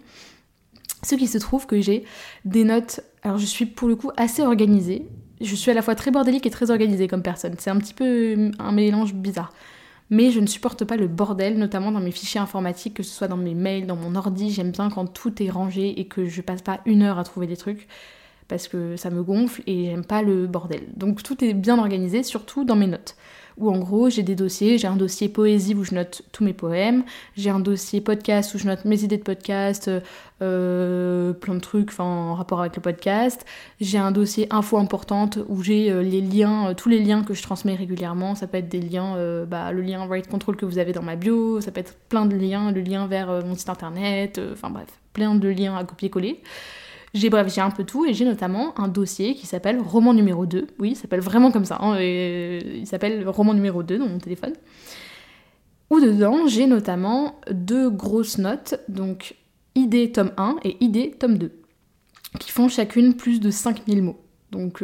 Ce 1.02 1.16
qui 1.16 1.26
se 1.26 1.40
trouve 1.40 1.66
que 1.66 1.82
j'ai 1.82 2.04
des 2.46 2.64
notes. 2.64 3.00
Alors 3.24 3.40
je 3.40 3.46
suis 3.46 3.66
pour 3.66 3.88
le 3.88 3.96
coup 3.96 4.12
assez 4.18 4.44
organisée. 4.44 5.08
Je 5.42 5.56
suis 5.56 5.72
à 5.72 5.74
la 5.74 5.82
fois 5.82 5.96
très 5.96 6.12
bordélique 6.12 6.46
et 6.46 6.50
très 6.50 6.70
organisée 6.72 7.08
comme 7.08 7.22
personne. 7.22 7.56
C'est 7.58 7.70
un 7.70 7.78
petit 7.78 7.94
peu 7.94 8.52
un 8.60 8.72
mélange 8.72 9.14
bizarre. 9.14 9.52
Mais 10.10 10.32
je 10.32 10.40
ne 10.40 10.48
supporte 10.48 10.86
pas 10.86 10.98
le 10.98 11.08
bordel, 11.08 11.58
notamment 11.58 11.92
dans 11.92 12.00
mes 12.00 12.12
fichiers 12.12 12.42
informatiques, 12.42 12.96
que 12.96 13.04
ce 13.04 13.14
soit 13.14 13.28
dans 13.28 13.38
mes 13.38 13.54
mails, 13.54 13.86
dans 13.86 13.96
mon 13.96 14.16
ordi. 14.16 14.52
J'aime 14.52 14.72
bien 14.72 14.90
quand 14.90 15.06
tout 15.06 15.42
est 15.42 15.50
rangé 15.50 16.00
et 16.00 16.08
que 16.08 16.26
je 16.26 16.42
passe 16.42 16.62
pas 16.62 16.82
une 16.86 17.04
heure 17.04 17.20
à 17.20 17.24
trouver 17.24 17.48
des 17.48 17.58
trucs 17.58 17.88
parce 18.50 18.68
que 18.68 18.98
ça 18.98 19.10
me 19.10 19.24
gonfle 19.24 19.62
et 19.68 19.86
j'aime 19.86 20.04
pas 20.04 20.22
le 20.22 20.48
bordel. 20.48 20.82
Donc 20.98 21.24
tout 21.24 21.42
est 21.46 21.54
bien 21.54 21.80
organisé, 21.80 22.24
surtout 22.24 22.66
dans 22.66 22.76
mes 22.76 22.88
notes. 22.88 23.16
Où 23.58 23.70
en 23.70 23.78
gros 23.78 24.10
j'ai 24.10 24.24
des 24.24 24.36
dossiers, 24.36 24.78
j'ai 24.78 24.88
un 24.88 24.96
dossier 24.96 25.28
poésie 25.28 25.76
où 25.76 25.84
je 25.84 25.94
note 25.94 26.22
tous 26.32 26.46
mes 26.46 26.54
poèmes, 26.54 27.04
j'ai 27.36 27.50
un 27.50 27.60
dossier 27.60 28.00
podcast 28.00 28.56
où 28.56 28.58
je 28.58 28.66
note 28.66 28.86
mes 28.86 29.04
idées 29.04 29.18
de 29.18 29.24
podcast, 29.24 29.92
euh, 30.42 31.34
plein 31.34 31.56
de 31.56 31.60
trucs 31.60 31.92
en 32.00 32.36
rapport 32.36 32.62
avec 32.62 32.78
le 32.78 32.82
podcast, 32.82 33.46
j'ai 33.82 33.98
un 33.98 34.12
dossier 34.12 34.48
info 34.50 34.78
importante 34.78 35.40
où 35.50 35.62
j'ai 35.62 35.92
euh, 35.92 36.02
les 36.02 36.22
liens, 36.22 36.70
euh, 36.70 36.74
tous 36.74 36.88
les 36.88 37.00
liens 37.00 37.22
que 37.24 37.34
je 37.34 37.44
transmets 37.44 37.76
régulièrement, 37.76 38.34
ça 38.34 38.48
peut 38.48 38.58
être 38.58 38.70
des 38.70 38.82
liens, 38.82 39.18
bah, 39.46 39.74
le 39.74 39.82
lien 39.82 40.08
Write 40.08 40.30
Control 40.30 40.56
que 40.56 40.66
vous 40.66 40.78
avez 40.78 40.94
dans 40.94 41.04
ma 41.04 41.18
bio, 41.18 41.60
ça 41.60 41.72
peut 41.72 41.82
être 41.82 41.96
plein 42.08 42.26
de 42.26 42.38
liens, 42.38 42.72
le 42.72 42.82
lien 42.82 43.08
vers 43.08 43.46
mon 43.46 43.56
site 43.56 43.70
internet, 43.70 44.40
enfin 44.54 44.70
bref, 44.70 44.88
plein 45.12 45.36
de 45.36 45.50
liens 45.50 45.76
à 45.76 45.84
copier-coller. 45.84 46.42
J'ai 47.14 47.30
bref, 47.30 47.52
j'ai 47.54 47.62
un 47.62 47.72
peu 47.72 47.84
tout 47.84 48.06
et 48.06 48.14
j'ai 48.14 48.26
notamment 48.26 48.80
un 48.80 48.88
dossier 48.88 49.34
qui 49.34 49.48
s'appelle 49.48 49.80
roman 49.80 50.14
numéro 50.14 50.46
2. 50.46 50.68
Oui, 50.80 50.92
il 50.92 50.96
s'appelle 50.96 51.22
vraiment 51.22 51.52
comme 51.52 51.66
ça. 51.66 51.80
Hein, 51.82 52.00
il 52.00 52.86
s'appelle 52.86 53.28
roman 53.28 53.54
numéro 53.54 53.82
2 53.82 53.98
dans 53.98 54.08
mon 54.08 54.20
téléphone. 54.20 54.54
Où 55.90 56.00
dedans, 56.00 56.48
j'ai 56.48 56.68
notamment 56.68 57.40
deux 57.50 57.90
grosses 57.90 58.38
notes, 58.38 58.76
donc 58.90 59.36
idée 59.74 60.12
tome 60.12 60.32
1 60.38 60.58
et 60.64 60.78
idée 60.84 61.12
tome 61.18 61.40
2. 61.40 61.52
qui 62.40 62.52
font 62.52 62.70
chacune 62.70 63.16
plus 63.16 63.40
de 63.40 63.50
5000 63.50 64.04
mots. 64.04 64.20
Donc 64.52 64.84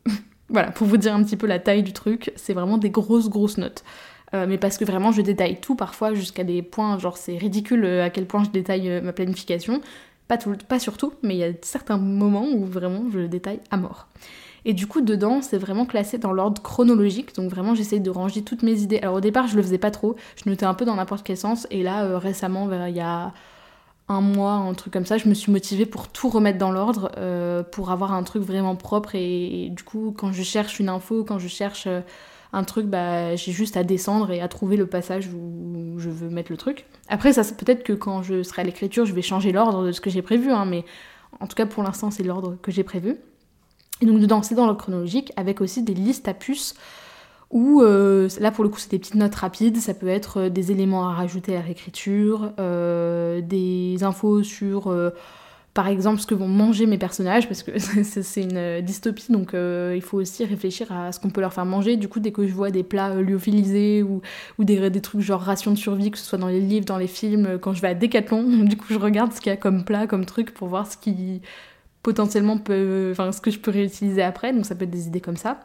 voilà, 0.48 0.70
pour 0.70 0.86
vous 0.86 0.98
dire 0.98 1.14
un 1.14 1.24
petit 1.24 1.36
peu 1.36 1.48
la 1.48 1.58
taille 1.58 1.82
du 1.82 1.92
truc, 1.92 2.32
c'est 2.36 2.52
vraiment 2.52 2.78
des 2.78 2.90
grosses 2.90 3.28
grosses 3.28 3.58
notes. 3.58 3.82
mais 4.32 4.56
parce 4.56 4.78
que 4.78 4.84
vraiment 4.84 5.10
je 5.10 5.20
détaille 5.20 5.60
tout 5.60 5.74
parfois 5.74 6.14
jusqu'à 6.14 6.44
des 6.44 6.62
points, 6.62 6.96
genre 7.00 7.16
c'est 7.16 7.36
ridicule 7.36 7.84
à 7.84 8.10
quel 8.10 8.26
point 8.26 8.44
je 8.44 8.50
détaille 8.50 9.00
ma 9.02 9.12
planification. 9.12 9.80
Pas, 10.28 10.38
tout, 10.38 10.54
pas 10.68 10.78
surtout, 10.78 11.12
mais 11.22 11.34
il 11.34 11.38
y 11.38 11.44
a 11.44 11.52
certains 11.62 11.98
moments 11.98 12.46
où 12.46 12.64
vraiment 12.64 13.04
je 13.12 13.20
le 13.20 13.28
détaille 13.28 13.60
à 13.70 13.76
mort. 13.76 14.08
Et 14.64 14.74
du 14.74 14.88
coup, 14.88 15.00
dedans, 15.00 15.42
c'est 15.42 15.58
vraiment 15.58 15.86
classé 15.86 16.18
dans 16.18 16.32
l'ordre 16.32 16.60
chronologique. 16.60 17.36
Donc 17.36 17.48
vraiment, 17.50 17.76
j'essaye 17.76 18.00
de 18.00 18.10
ranger 18.10 18.42
toutes 18.42 18.64
mes 18.64 18.80
idées. 18.82 18.98
Alors 18.98 19.14
au 19.14 19.20
départ, 19.20 19.46
je 19.46 19.54
le 19.54 19.62
faisais 19.62 19.78
pas 19.78 19.92
trop. 19.92 20.16
Je 20.34 20.50
notais 20.50 20.66
un 20.66 20.74
peu 20.74 20.84
dans 20.84 20.96
n'importe 20.96 21.24
quel 21.24 21.36
sens. 21.36 21.68
Et 21.70 21.84
là, 21.84 22.02
euh, 22.02 22.18
récemment, 22.18 22.68
il 22.86 22.96
y 22.96 23.00
a 23.00 23.32
un 24.08 24.20
mois, 24.20 24.52
un 24.52 24.74
truc 24.74 24.92
comme 24.92 25.06
ça, 25.06 25.18
je 25.18 25.28
me 25.28 25.34
suis 25.34 25.52
motivée 25.52 25.86
pour 25.86 26.08
tout 26.08 26.28
remettre 26.28 26.58
dans 26.58 26.70
l'ordre, 26.70 27.10
euh, 27.16 27.62
pour 27.62 27.90
avoir 27.90 28.12
un 28.12 28.22
truc 28.24 28.42
vraiment 28.42 28.74
propre. 28.76 29.14
Et, 29.14 29.68
du 29.70 29.84
coup, 29.84 30.12
quand 30.16 30.32
je 30.32 30.42
cherche 30.42 30.80
une 30.80 30.88
info, 30.88 31.24
quand 31.24 31.38
je 31.38 31.48
cherche 31.48 31.86
euh, 31.86 32.00
un 32.52 32.64
truc, 32.64 32.86
bah, 32.86 33.36
j'ai 33.36 33.52
juste 33.52 33.76
à 33.76 33.84
descendre 33.84 34.30
et 34.30 34.40
à 34.40 34.48
trouver 34.48 34.76
le 34.76 34.86
passage 34.86 35.28
où 35.28 35.98
je 35.98 36.10
veux 36.10 36.28
mettre 36.28 36.50
le 36.50 36.56
truc. 36.56 36.86
Après, 37.08 37.32
ça, 37.32 37.42
peut-être 37.42 37.82
que 37.82 37.92
quand 37.92 38.22
je 38.22 38.42
serai 38.42 38.62
à 38.62 38.64
l'écriture, 38.64 39.04
je 39.04 39.12
vais 39.12 39.22
changer 39.22 39.52
l'ordre 39.52 39.84
de 39.84 39.92
ce 39.92 40.00
que 40.00 40.10
j'ai 40.10 40.22
prévu, 40.22 40.50
hein, 40.50 40.64
mais 40.64 40.84
en 41.40 41.46
tout 41.46 41.54
cas, 41.54 41.66
pour 41.66 41.82
l'instant, 41.82 42.10
c'est 42.10 42.22
l'ordre 42.22 42.56
que 42.62 42.70
j'ai 42.70 42.84
prévu. 42.84 43.16
Et 44.00 44.06
donc 44.06 44.20
dedans, 44.20 44.42
c'est 44.42 44.54
dans 44.54 44.66
l'ordre 44.66 44.80
chronologique, 44.80 45.32
avec 45.36 45.60
aussi 45.60 45.82
des 45.82 45.94
listes 45.94 46.28
à 46.28 46.34
puces 46.34 46.74
où, 47.50 47.80
euh, 47.80 48.28
là 48.40 48.50
pour 48.50 48.64
le 48.64 48.70
coup, 48.70 48.78
c'est 48.78 48.90
des 48.90 48.98
petites 48.98 49.14
notes 49.14 49.34
rapides, 49.34 49.76
ça 49.76 49.94
peut 49.94 50.08
être 50.08 50.42
euh, 50.42 50.48
des 50.48 50.72
éléments 50.72 51.08
à 51.08 51.14
rajouter 51.14 51.56
à 51.56 51.62
l'écriture, 51.62 52.52
euh, 52.58 53.40
des 53.40 54.02
infos 54.02 54.42
sur, 54.42 54.92
par 55.76 55.88
exemple, 55.88 56.20
ce 56.20 56.26
que 56.26 56.34
vont 56.34 56.48
manger 56.48 56.86
mes 56.86 56.96
personnages, 56.96 57.46
parce 57.46 57.62
que 57.62 57.78
c'est 58.02 58.42
une 58.42 58.80
dystopie, 58.80 59.30
donc 59.30 59.50
il 59.52 60.00
faut 60.00 60.16
aussi 60.16 60.44
réfléchir 60.44 60.90
à 60.90 61.12
ce 61.12 61.20
qu'on 61.20 61.28
peut 61.28 61.42
leur 61.42 61.52
faire 61.52 61.66
manger. 61.66 61.96
Du 61.96 62.08
coup, 62.08 62.18
dès 62.18 62.32
que 62.32 62.46
je 62.46 62.52
vois 62.52 62.70
des 62.70 62.82
plats 62.82 63.14
lyophilisés 63.14 64.02
ou, 64.02 64.22
ou 64.58 64.64
des, 64.64 64.88
des, 64.88 65.00
trucs 65.02 65.20
genre 65.20 65.42
ration 65.42 65.72
de 65.72 65.76
survie, 65.76 66.10
que 66.10 66.16
ce 66.18 66.24
soit 66.24 66.38
dans 66.38 66.48
les 66.48 66.60
livres, 66.60 66.86
dans 66.86 66.96
les 66.96 67.06
films, 67.06 67.58
quand 67.60 67.74
je 67.74 67.82
vais 67.82 67.88
à 67.88 67.94
Decathlon, 67.94 68.42
du 68.64 68.78
coup, 68.78 68.86
je 68.88 68.98
regarde 68.98 69.34
ce 69.34 69.40
qu'il 69.40 69.50
y 69.50 69.52
a 69.52 69.58
comme 69.58 69.84
plat, 69.84 70.06
comme 70.06 70.24
truc, 70.24 70.54
pour 70.54 70.68
voir 70.68 70.90
ce 70.90 70.96
qui 70.96 71.42
potentiellement 72.02 72.56
peut, 72.56 73.10
enfin, 73.12 73.30
ce 73.30 73.42
que 73.42 73.50
je 73.50 73.58
peux 73.58 73.70
réutiliser 73.70 74.22
après, 74.22 74.54
donc 74.54 74.64
ça 74.64 74.74
peut 74.74 74.84
être 74.84 74.90
des 74.90 75.08
idées 75.08 75.20
comme 75.20 75.36
ça. 75.36 75.60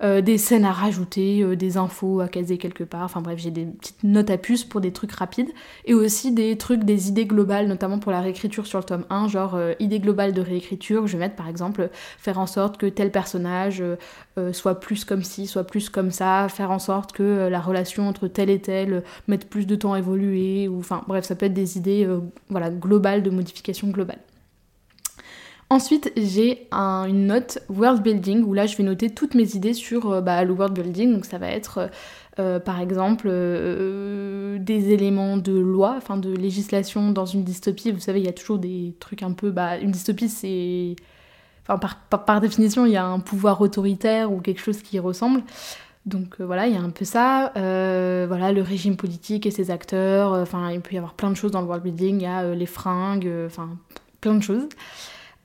Euh, 0.00 0.20
des 0.20 0.38
scènes 0.38 0.64
à 0.64 0.70
rajouter, 0.70 1.42
euh, 1.42 1.56
des 1.56 1.76
infos 1.76 2.20
à 2.20 2.28
caser 2.28 2.56
quelque 2.56 2.84
part, 2.84 3.02
enfin 3.02 3.20
bref, 3.20 3.40
j'ai 3.40 3.50
des 3.50 3.64
petites 3.66 4.04
notes 4.04 4.30
à 4.30 4.38
puce 4.38 4.62
pour 4.62 4.80
des 4.80 4.92
trucs 4.92 5.10
rapides, 5.10 5.50
et 5.86 5.94
aussi 5.94 6.30
des 6.30 6.56
trucs, 6.56 6.84
des 6.84 7.08
idées 7.08 7.26
globales, 7.26 7.66
notamment 7.66 7.98
pour 7.98 8.12
la 8.12 8.20
réécriture 8.20 8.64
sur 8.68 8.78
le 8.78 8.84
tome 8.84 9.04
1, 9.10 9.26
genre 9.26 9.56
euh, 9.56 9.72
idée 9.80 9.98
globale 9.98 10.32
de 10.32 10.40
réécriture, 10.40 11.08
je 11.08 11.14
vais 11.14 11.24
mettre 11.24 11.34
par 11.34 11.48
exemple 11.48 11.90
faire 12.18 12.38
en 12.38 12.46
sorte 12.46 12.76
que 12.76 12.86
tel 12.86 13.10
personnage 13.10 13.82
soit 14.52 14.78
plus 14.78 15.04
comme 15.04 15.24
ci, 15.24 15.48
soit 15.48 15.64
plus 15.64 15.88
comme 15.88 16.12
ça, 16.12 16.46
faire 16.48 16.70
en 16.70 16.78
sorte 16.78 17.12
que 17.12 17.48
la 17.48 17.60
relation 17.60 18.08
entre 18.08 18.28
tel 18.28 18.50
et 18.50 18.60
tel 18.60 19.02
mette 19.26 19.48
plus 19.48 19.66
de 19.66 19.74
temps 19.74 19.94
à 19.94 19.98
évoluer, 19.98 20.68
ou 20.68 20.78
enfin 20.78 21.02
bref, 21.08 21.24
ça 21.24 21.34
peut 21.34 21.46
être 21.46 21.54
des 21.54 21.76
idées 21.76 22.08
voilà, 22.48 22.70
globales 22.70 23.24
de 23.24 23.30
modification 23.30 23.88
globale. 23.88 24.20
Ensuite, 25.70 26.12
j'ai 26.16 26.66
une 26.72 27.26
note 27.26 27.58
world 27.68 28.02
building 28.02 28.42
où 28.42 28.54
là 28.54 28.64
je 28.64 28.74
vais 28.76 28.84
noter 28.84 29.10
toutes 29.10 29.34
mes 29.34 29.54
idées 29.54 29.74
sur 29.74 30.10
euh, 30.10 30.20
bah, 30.22 30.42
le 30.42 30.52
world 30.54 30.74
building. 30.74 31.12
Donc 31.12 31.26
ça 31.26 31.36
va 31.36 31.48
être 31.48 31.78
euh, 31.78 31.88
euh, 32.38 32.58
par 32.58 32.80
exemple 32.80 33.28
des 33.28 34.92
éléments 34.92 35.36
de 35.36 35.52
loi, 35.52 35.94
enfin 35.98 36.16
de 36.16 36.34
législation 36.34 37.10
dans 37.10 37.26
une 37.26 37.44
dystopie. 37.44 37.90
Vous 37.92 38.00
savez, 38.00 38.20
il 38.20 38.26
y 38.26 38.30
a 38.30 38.32
toujours 38.32 38.58
des 38.58 38.94
trucs 38.98 39.22
un 39.22 39.32
peu. 39.32 39.50
Bah, 39.50 39.76
une 39.78 39.90
dystopie, 39.90 40.30
c'est. 40.30 40.96
Enfin, 41.68 41.78
par, 42.08 42.40
définition, 42.40 42.86
il 42.86 42.92
y 42.92 42.96
a 42.96 43.04
un 43.04 43.20
pouvoir 43.20 43.60
autoritaire 43.60 44.32
ou 44.32 44.40
quelque 44.40 44.60
chose 44.60 44.80
qui 44.82 44.98
ressemble. 44.98 45.42
Donc 46.06 46.40
voilà, 46.40 46.66
il 46.66 46.72
y 46.72 46.78
a 46.78 46.80
un 46.80 46.88
peu 46.88 47.04
ça. 47.04 47.52
voilà, 47.54 48.52
le 48.52 48.62
régime 48.62 48.96
politique 48.96 49.44
et 49.44 49.50
ses 49.50 49.70
acteurs. 49.70 50.32
Enfin, 50.32 50.70
il 50.70 50.80
peut 50.80 50.94
y 50.94 50.98
avoir 50.98 51.12
plein 51.12 51.30
de 51.30 51.36
choses 51.36 51.50
dans 51.50 51.60
le 51.60 51.66
world 51.66 51.84
building. 51.84 52.20
Il 52.20 52.22
y 52.22 52.26
a 52.26 52.54
les 52.54 52.66
fringues, 52.66 53.30
enfin, 53.46 53.68
plein 54.22 54.34
de 54.34 54.42
choses. 54.42 54.66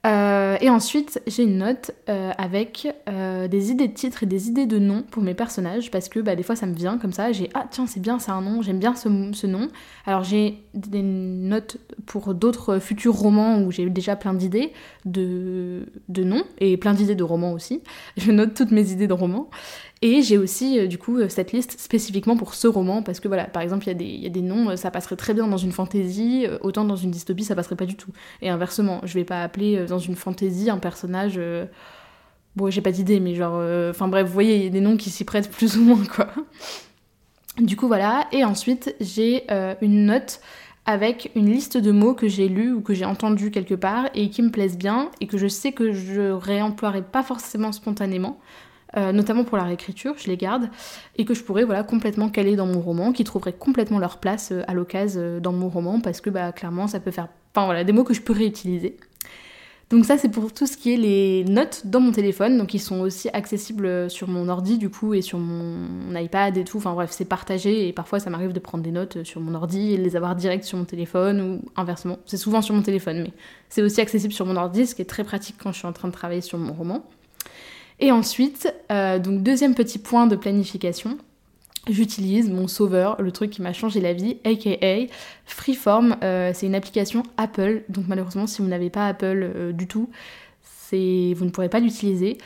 Euh, 0.06 0.58
et 0.60 0.68
ensuite, 0.68 1.22
j'ai 1.26 1.44
une 1.44 1.58
note 1.58 1.92
euh, 2.10 2.30
avec 2.36 2.94
euh, 3.08 3.48
des 3.48 3.70
idées 3.70 3.88
de 3.88 3.94
titres 3.94 4.22
et 4.22 4.26
des 4.26 4.48
idées 4.48 4.66
de 4.66 4.78
noms 4.78 5.02
pour 5.02 5.22
mes 5.22 5.32
personnages 5.32 5.90
parce 5.90 6.10
que 6.10 6.20
bah, 6.20 6.36
des 6.36 6.42
fois 6.42 6.56
ça 6.56 6.66
me 6.66 6.74
vient 6.74 6.98
comme 6.98 7.12
ça. 7.12 7.32
J'ai 7.32 7.48
ah 7.54 7.66
tiens 7.70 7.86
c'est 7.86 8.00
bien 8.00 8.18
c'est 8.18 8.30
un 8.30 8.42
nom, 8.42 8.60
j'aime 8.60 8.78
bien 8.78 8.94
ce, 8.94 9.08
nom. 9.46 9.68
Alors 10.04 10.22
j'ai 10.22 10.62
des 10.74 11.02
notes 11.02 11.78
pour 12.04 12.34
d'autres 12.34 12.78
futurs 12.80 13.14
romans 13.14 13.62
où 13.62 13.70
j'ai 13.70 13.88
déjà 13.88 14.14
plein 14.14 14.34
d'idées 14.34 14.72
de 15.06 15.86
noms 16.08 16.44
et 16.58 16.76
plein 16.76 16.92
d'idées 16.92 17.14
de 17.14 17.24
romans 17.24 17.52
aussi. 17.52 17.82
Je 18.18 18.30
note 18.30 18.52
toutes 18.54 18.72
mes 18.72 18.92
idées 18.92 19.06
de 19.06 19.14
romans 19.14 19.48
et 20.06 20.20
j'ai 20.20 20.36
aussi, 20.36 20.78
euh, 20.78 20.86
du 20.86 20.98
coup, 20.98 21.16
euh, 21.16 21.30
cette 21.30 21.52
liste 21.52 21.80
spécifiquement 21.80 22.36
pour 22.36 22.52
ce 22.52 22.66
roman, 22.66 23.02
parce 23.02 23.20
que 23.20 23.26
voilà, 23.26 23.44
par 23.44 23.62
exemple, 23.62 23.88
il 23.88 24.20
y, 24.20 24.26
a 24.26 24.28
des 24.28 24.42
noms, 24.42 24.68
euh, 24.68 24.76
ça 24.76 24.90
passerait 24.90 25.16
très 25.16 25.32
bien 25.32 25.46
dans 25.48 25.56
une 25.56 25.72
fantaisie, 25.72 26.46
autant 26.60 26.84
dans 26.84 26.94
une 26.94 27.10
dystopie, 27.10 27.42
ça 27.42 27.54
passerait 27.54 27.74
pas 27.74 27.86
du 27.86 27.96
tout. 27.96 28.10
Et 28.42 28.50
inversement, 28.50 29.00
je 29.04 29.14
vais 29.14 29.24
pas 29.24 29.42
appeler 29.42 29.86
dans 29.86 29.98
une 29.98 30.14
fantaisie 30.14 30.68
un 30.68 30.76
personnage. 30.76 31.40
Bon, 32.54 32.68
j'ai 32.68 32.82
pas 32.82 32.92
d'idée, 32.92 33.18
mais 33.18 33.34
genre. 33.34 33.54
Enfin 33.88 34.06
bref, 34.08 34.26
vous 34.26 34.32
voyez, 34.32 34.56
il 34.56 34.64
y 34.64 34.66
a 34.66 34.70
des 34.70 34.82
noms 34.82 34.98
qui 34.98 35.08
s'y 35.08 35.24
prêtent 35.24 35.50
plus 35.56 35.78
ou 35.78 35.82
moins, 35.82 36.04
quoi. 36.04 36.28
Du 37.58 37.74
coup, 37.74 37.88
voilà. 37.88 38.26
Et 38.30 38.44
ensuite, 38.44 38.94
j'ai 39.00 39.46
une 39.80 40.04
note 40.04 40.40
avec 40.84 41.30
une 41.34 41.50
liste 41.50 41.78
de 41.78 41.92
mots 41.92 42.12
que 42.12 42.28
j'ai 42.28 42.48
lus 42.48 42.72
ou 42.72 42.82
que 42.82 42.92
j'ai 42.92 43.06
entendus 43.06 43.50
quelque 43.50 43.74
part 43.74 44.10
et 44.14 44.28
qui 44.28 44.42
me 44.42 44.50
plaisent 44.50 44.76
bien 44.76 45.10
et 45.22 45.26
que 45.26 45.38
je 45.38 45.48
sais 45.48 45.72
que 45.72 45.92
je 45.92 46.30
réemploierai 46.30 47.00
pas 47.00 47.22
forcément 47.22 47.72
spontanément. 47.72 48.38
Euh, 48.96 49.12
notamment 49.12 49.44
pour 49.44 49.56
la 49.56 49.64
réécriture, 49.64 50.14
je 50.18 50.28
les 50.28 50.36
garde, 50.36 50.68
et 51.16 51.24
que 51.24 51.34
je 51.34 51.42
pourrais 51.42 51.64
voilà, 51.64 51.82
complètement 51.82 52.28
caler 52.28 52.54
dans 52.54 52.66
mon 52.66 52.80
roman, 52.80 53.12
qui 53.12 53.24
trouveraient 53.24 53.52
complètement 53.52 53.98
leur 53.98 54.18
place 54.18 54.52
euh, 54.52 54.62
à 54.68 54.74
l'occasion 54.74 55.20
euh, 55.20 55.40
dans 55.40 55.52
mon 55.52 55.68
roman, 55.68 56.00
parce 56.00 56.20
que 56.20 56.30
bah, 56.30 56.52
clairement 56.52 56.86
ça 56.86 57.00
peut 57.00 57.10
faire 57.10 57.28
enfin, 57.54 57.66
voilà, 57.66 57.82
des 57.82 57.92
mots 57.92 58.04
que 58.04 58.14
je 58.14 58.20
peux 58.20 58.32
réutiliser. 58.32 58.96
Donc 59.90 60.06
ça 60.06 60.16
c'est 60.16 60.30
pour 60.30 60.52
tout 60.52 60.66
ce 60.66 60.76
qui 60.76 60.94
est 60.94 60.96
les 60.96 61.44
notes 61.44 61.82
dans 61.84 62.00
mon 62.00 62.10
téléphone, 62.10 62.56
donc 62.56 62.72
ils 62.72 62.80
sont 62.80 63.00
aussi 63.00 63.28
accessibles 63.28 64.10
sur 64.10 64.28
mon 64.28 64.48
ordi 64.48 64.78
du 64.78 64.88
coup 64.88 65.12
et 65.12 65.20
sur 65.20 65.38
mon 65.38 66.16
iPad 66.16 66.56
et 66.56 66.64
tout, 66.64 66.78
enfin 66.78 66.94
bref 66.94 67.10
c'est 67.12 67.26
partagé 67.26 67.86
et 67.86 67.92
parfois 67.92 68.18
ça 68.18 68.30
m'arrive 68.30 68.52
de 68.52 68.58
prendre 68.60 68.82
des 68.82 68.90
notes 68.90 69.24
sur 69.24 69.42
mon 69.42 69.54
ordi 69.54 69.92
et 69.92 69.98
les 69.98 70.16
avoir 70.16 70.36
direct 70.36 70.64
sur 70.64 70.78
mon 70.78 70.84
téléphone 70.84 71.40
ou 71.40 71.68
inversement, 71.76 72.18
c'est 72.24 72.38
souvent 72.38 72.62
sur 72.62 72.74
mon 72.74 72.82
téléphone 72.82 73.24
mais 73.24 73.32
c'est 73.68 73.82
aussi 73.82 74.00
accessible 74.00 74.32
sur 74.32 74.46
mon 74.46 74.56
ordi, 74.56 74.86
ce 74.86 74.94
qui 74.94 75.02
est 75.02 75.06
très 75.06 75.22
pratique 75.22 75.56
quand 75.62 75.70
je 75.70 75.78
suis 75.78 75.86
en 75.86 75.92
train 75.92 76.08
de 76.08 76.14
travailler 76.14 76.40
sur 76.40 76.58
mon 76.58 76.72
roman. 76.72 77.04
Et 78.04 78.12
ensuite, 78.12 78.70
euh, 78.92 79.18
donc 79.18 79.42
deuxième 79.42 79.74
petit 79.74 79.98
point 79.98 80.26
de 80.26 80.36
planification, 80.36 81.16
j'utilise 81.88 82.50
mon 82.50 82.68
sauveur, 82.68 83.16
le 83.22 83.32
truc 83.32 83.48
qui 83.48 83.62
m'a 83.62 83.72
changé 83.72 83.98
la 84.02 84.12
vie, 84.12 84.36
aka 84.44 85.10
Freeform. 85.46 86.18
Euh, 86.22 86.50
c'est 86.52 86.66
une 86.66 86.74
application 86.74 87.22
Apple, 87.38 87.82
donc 87.88 88.04
malheureusement 88.06 88.46
si 88.46 88.60
vous 88.60 88.68
n'avez 88.68 88.90
pas 88.90 89.06
Apple 89.06 89.50
euh, 89.56 89.72
du 89.72 89.86
tout, 89.86 90.10
vous 90.92 91.44
ne 91.46 91.48
pourrez 91.48 91.70
pas 91.70 91.80
l'utiliser. 91.80 92.36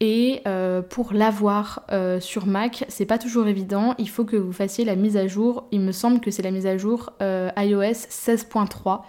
Et 0.00 0.42
pour 0.90 1.14
l'avoir 1.14 1.86
sur 2.20 2.44
Mac, 2.44 2.84
c'est 2.88 3.06
pas 3.06 3.16
toujours 3.16 3.46
évident. 3.46 3.94
Il 3.98 4.10
faut 4.10 4.24
que 4.26 4.36
vous 4.36 4.52
fassiez 4.52 4.84
la 4.84 4.96
mise 4.96 5.16
à 5.16 5.26
jour. 5.26 5.66
Il 5.72 5.80
me 5.80 5.92
semble 5.92 6.20
que 6.20 6.30
c'est 6.30 6.42
la 6.42 6.50
mise 6.50 6.66
à 6.66 6.76
jour 6.76 7.12
iOS 7.22 8.08
16.3. 8.10 9.00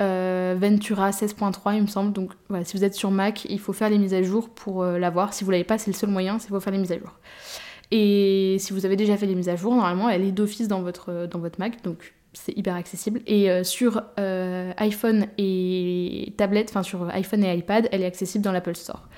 Euh, 0.00 0.56
Ventura 0.58 1.10
16.3 1.10 1.74
il 1.74 1.82
me 1.82 1.86
semble. 1.86 2.12
Donc 2.12 2.32
si 2.64 2.76
vous 2.76 2.84
êtes 2.84 2.94
sur 2.94 3.10
Mac, 3.10 3.44
il 3.46 3.58
faut 3.58 3.72
faire 3.72 3.90
les 3.90 3.98
mises 3.98 4.14
à 4.14 4.22
jour 4.22 4.48
pour 4.50 4.82
euh, 4.82 4.98
l'avoir. 4.98 5.34
Si 5.34 5.44
vous 5.44 5.50
l'avez 5.50 5.64
pas, 5.64 5.78
c'est 5.78 5.90
le 5.90 5.96
seul 5.96 6.10
moyen, 6.10 6.38
c'est 6.38 6.48
faut 6.48 6.60
faire 6.60 6.72
les 6.72 6.78
mises 6.78 6.92
à 6.92 6.98
jour. 6.98 7.12
Et 7.90 8.56
si 8.60 8.72
vous 8.72 8.84
avez 8.84 8.96
déjà 8.96 9.16
fait 9.16 9.26
les 9.26 9.34
mises 9.34 9.48
à 9.48 9.56
jour, 9.56 9.74
normalement 9.74 10.08
elle 10.08 10.22
est 10.22 10.32
d'office 10.32 10.68
dans 10.68 10.82
votre, 10.82 11.10
euh, 11.10 11.26
dans 11.26 11.38
votre 11.38 11.58
Mac, 11.58 11.82
donc 11.82 12.14
c'est 12.34 12.56
hyper 12.56 12.74
accessible. 12.74 13.20
Et 13.26 13.48
sur 13.64 14.02
iPhone 14.16 15.26
et 15.38 16.34
tablette, 16.36 16.68
enfin 16.68 16.84
sur 16.84 17.08
iPhone 17.08 17.42
et 17.42 17.56
iPad, 17.56 17.88
elle 17.90 18.02
est 18.02 18.06
accessible 18.06 18.44
dans 18.44 18.52
l'Apple 18.52 18.76
Store. 18.76 19.08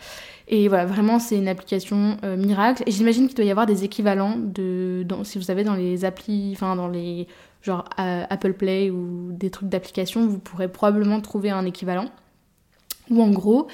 Et 0.50 0.68
voilà, 0.68 0.84
vraiment, 0.84 1.18
c'est 1.20 1.36
une 1.36 1.48
application 1.48 2.16
miracle. 2.36 2.82
Et 2.86 2.90
j'imagine 2.90 3.28
qu'il 3.28 3.36
doit 3.36 3.44
y 3.44 3.50
avoir 3.52 3.66
des 3.66 3.84
équivalents 3.84 4.36
de, 4.36 5.06
si 5.22 5.38
vous 5.38 5.44
savez, 5.44 5.62
dans 5.62 5.76
les 5.76 6.04
applis, 6.04 6.50
enfin 6.54 6.74
dans 6.74 6.88
les 6.88 7.28
genre 7.62 7.84
Apple 7.96 8.54
Play 8.54 8.90
ou 8.90 9.28
des 9.32 9.50
trucs 9.50 9.68
d'application, 9.68 10.26
vous 10.26 10.38
pourrez 10.38 10.68
probablement 10.68 11.20
trouver 11.20 11.50
un 11.50 11.64
équivalent. 11.64 12.10
Ou 13.10 13.22
en 13.22 13.30
gros, 13.30 13.68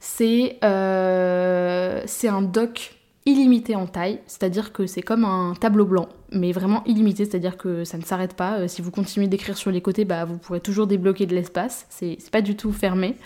c'est 0.00 0.58
euh, 0.64 2.02
un 2.24 2.42
doc 2.42 2.94
illimité 3.26 3.74
en 3.74 3.86
taille, 3.86 4.20
c'est-à-dire 4.26 4.72
que 4.72 4.86
c'est 4.86 5.02
comme 5.02 5.24
un 5.24 5.54
tableau 5.60 5.84
blanc, 5.84 6.08
mais 6.30 6.52
vraiment 6.52 6.84
illimité, 6.84 7.24
c'est-à-dire 7.24 7.56
que 7.56 7.82
ça 7.82 7.98
ne 7.98 8.04
s'arrête 8.04 8.34
pas. 8.34 8.60
Euh, 8.60 8.68
si 8.68 8.82
vous 8.82 8.92
continuez 8.92 9.26
d'écrire 9.26 9.56
sur 9.56 9.72
les 9.72 9.80
côtés, 9.80 10.04
bah, 10.04 10.24
vous 10.24 10.38
pourrez 10.38 10.60
toujours 10.60 10.86
débloquer 10.86 11.26
de 11.26 11.34
l'espace, 11.34 11.86
c'est 11.90 12.18
pas 12.30 12.40
du 12.40 12.54
tout 12.54 12.72
fermé. 12.72 13.16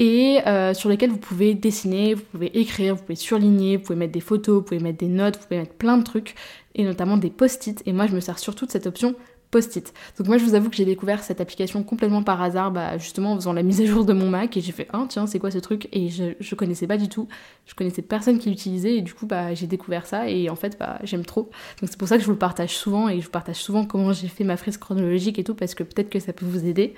Et 0.00 0.40
euh, 0.46 0.74
sur 0.74 0.88
lesquels 0.88 1.10
vous 1.10 1.18
pouvez 1.18 1.54
dessiner, 1.54 2.14
vous 2.14 2.22
pouvez 2.22 2.56
écrire, 2.58 2.94
vous 2.94 3.02
pouvez 3.02 3.16
surligner, 3.16 3.76
vous 3.76 3.82
pouvez 3.82 3.98
mettre 3.98 4.12
des 4.12 4.20
photos, 4.20 4.56
vous 4.56 4.62
pouvez 4.62 4.80
mettre 4.80 4.98
des 4.98 5.08
notes, 5.08 5.36
vous 5.36 5.42
pouvez 5.42 5.58
mettre 5.58 5.74
plein 5.74 5.98
de 5.98 6.04
trucs 6.04 6.36
et 6.76 6.84
notamment 6.84 7.16
des 7.16 7.30
post-it. 7.30 7.82
Et 7.86 7.92
moi, 7.92 8.06
je 8.06 8.14
me 8.14 8.20
sers 8.20 8.38
surtout 8.38 8.66
de 8.66 8.70
cette 8.70 8.86
option 8.86 9.16
post-it. 9.50 9.94
Donc 10.18 10.26
moi 10.26 10.38
je 10.38 10.44
vous 10.44 10.54
avoue 10.54 10.68
que 10.68 10.76
j'ai 10.76 10.84
découvert 10.84 11.22
cette 11.22 11.40
application 11.40 11.82
complètement 11.82 12.22
par 12.22 12.42
hasard, 12.42 12.70
bah, 12.70 12.98
justement 12.98 13.32
en 13.32 13.36
faisant 13.36 13.52
la 13.52 13.62
mise 13.62 13.80
à 13.80 13.86
jour 13.86 14.04
de 14.04 14.12
mon 14.12 14.28
Mac 14.28 14.56
et 14.56 14.60
j'ai 14.60 14.72
fait 14.72 14.86
ah 14.92 15.06
tiens 15.08 15.26
c'est 15.26 15.38
quoi 15.38 15.50
ce 15.50 15.58
truc? 15.58 15.88
Et 15.92 16.10
je, 16.10 16.34
je 16.38 16.54
connaissais 16.54 16.86
pas 16.86 16.98
du 16.98 17.08
tout, 17.08 17.28
je 17.66 17.74
connaissais 17.74 18.02
personne 18.02 18.38
qui 18.38 18.50
l'utilisait 18.50 18.96
et 18.96 19.00
du 19.00 19.14
coup 19.14 19.26
bah 19.26 19.54
j'ai 19.54 19.66
découvert 19.66 20.06
ça 20.06 20.28
et 20.28 20.50
en 20.50 20.56
fait 20.56 20.76
bah 20.78 20.98
j'aime 21.02 21.24
trop. 21.24 21.50
Donc 21.80 21.88
c'est 21.88 21.98
pour 21.98 22.08
ça 22.08 22.16
que 22.16 22.20
je 22.20 22.26
vous 22.26 22.32
le 22.32 22.38
partage 22.38 22.76
souvent 22.76 23.08
et 23.08 23.20
je 23.20 23.24
vous 23.24 23.30
partage 23.30 23.56
souvent 23.56 23.84
comment 23.84 24.12
j'ai 24.12 24.28
fait 24.28 24.44
ma 24.44 24.56
frise 24.56 24.76
chronologique 24.76 25.38
et 25.38 25.44
tout 25.44 25.54
parce 25.54 25.74
que 25.74 25.82
peut-être 25.82 26.10
que 26.10 26.20
ça 26.20 26.32
peut 26.32 26.46
vous 26.46 26.66
aider. 26.66 26.94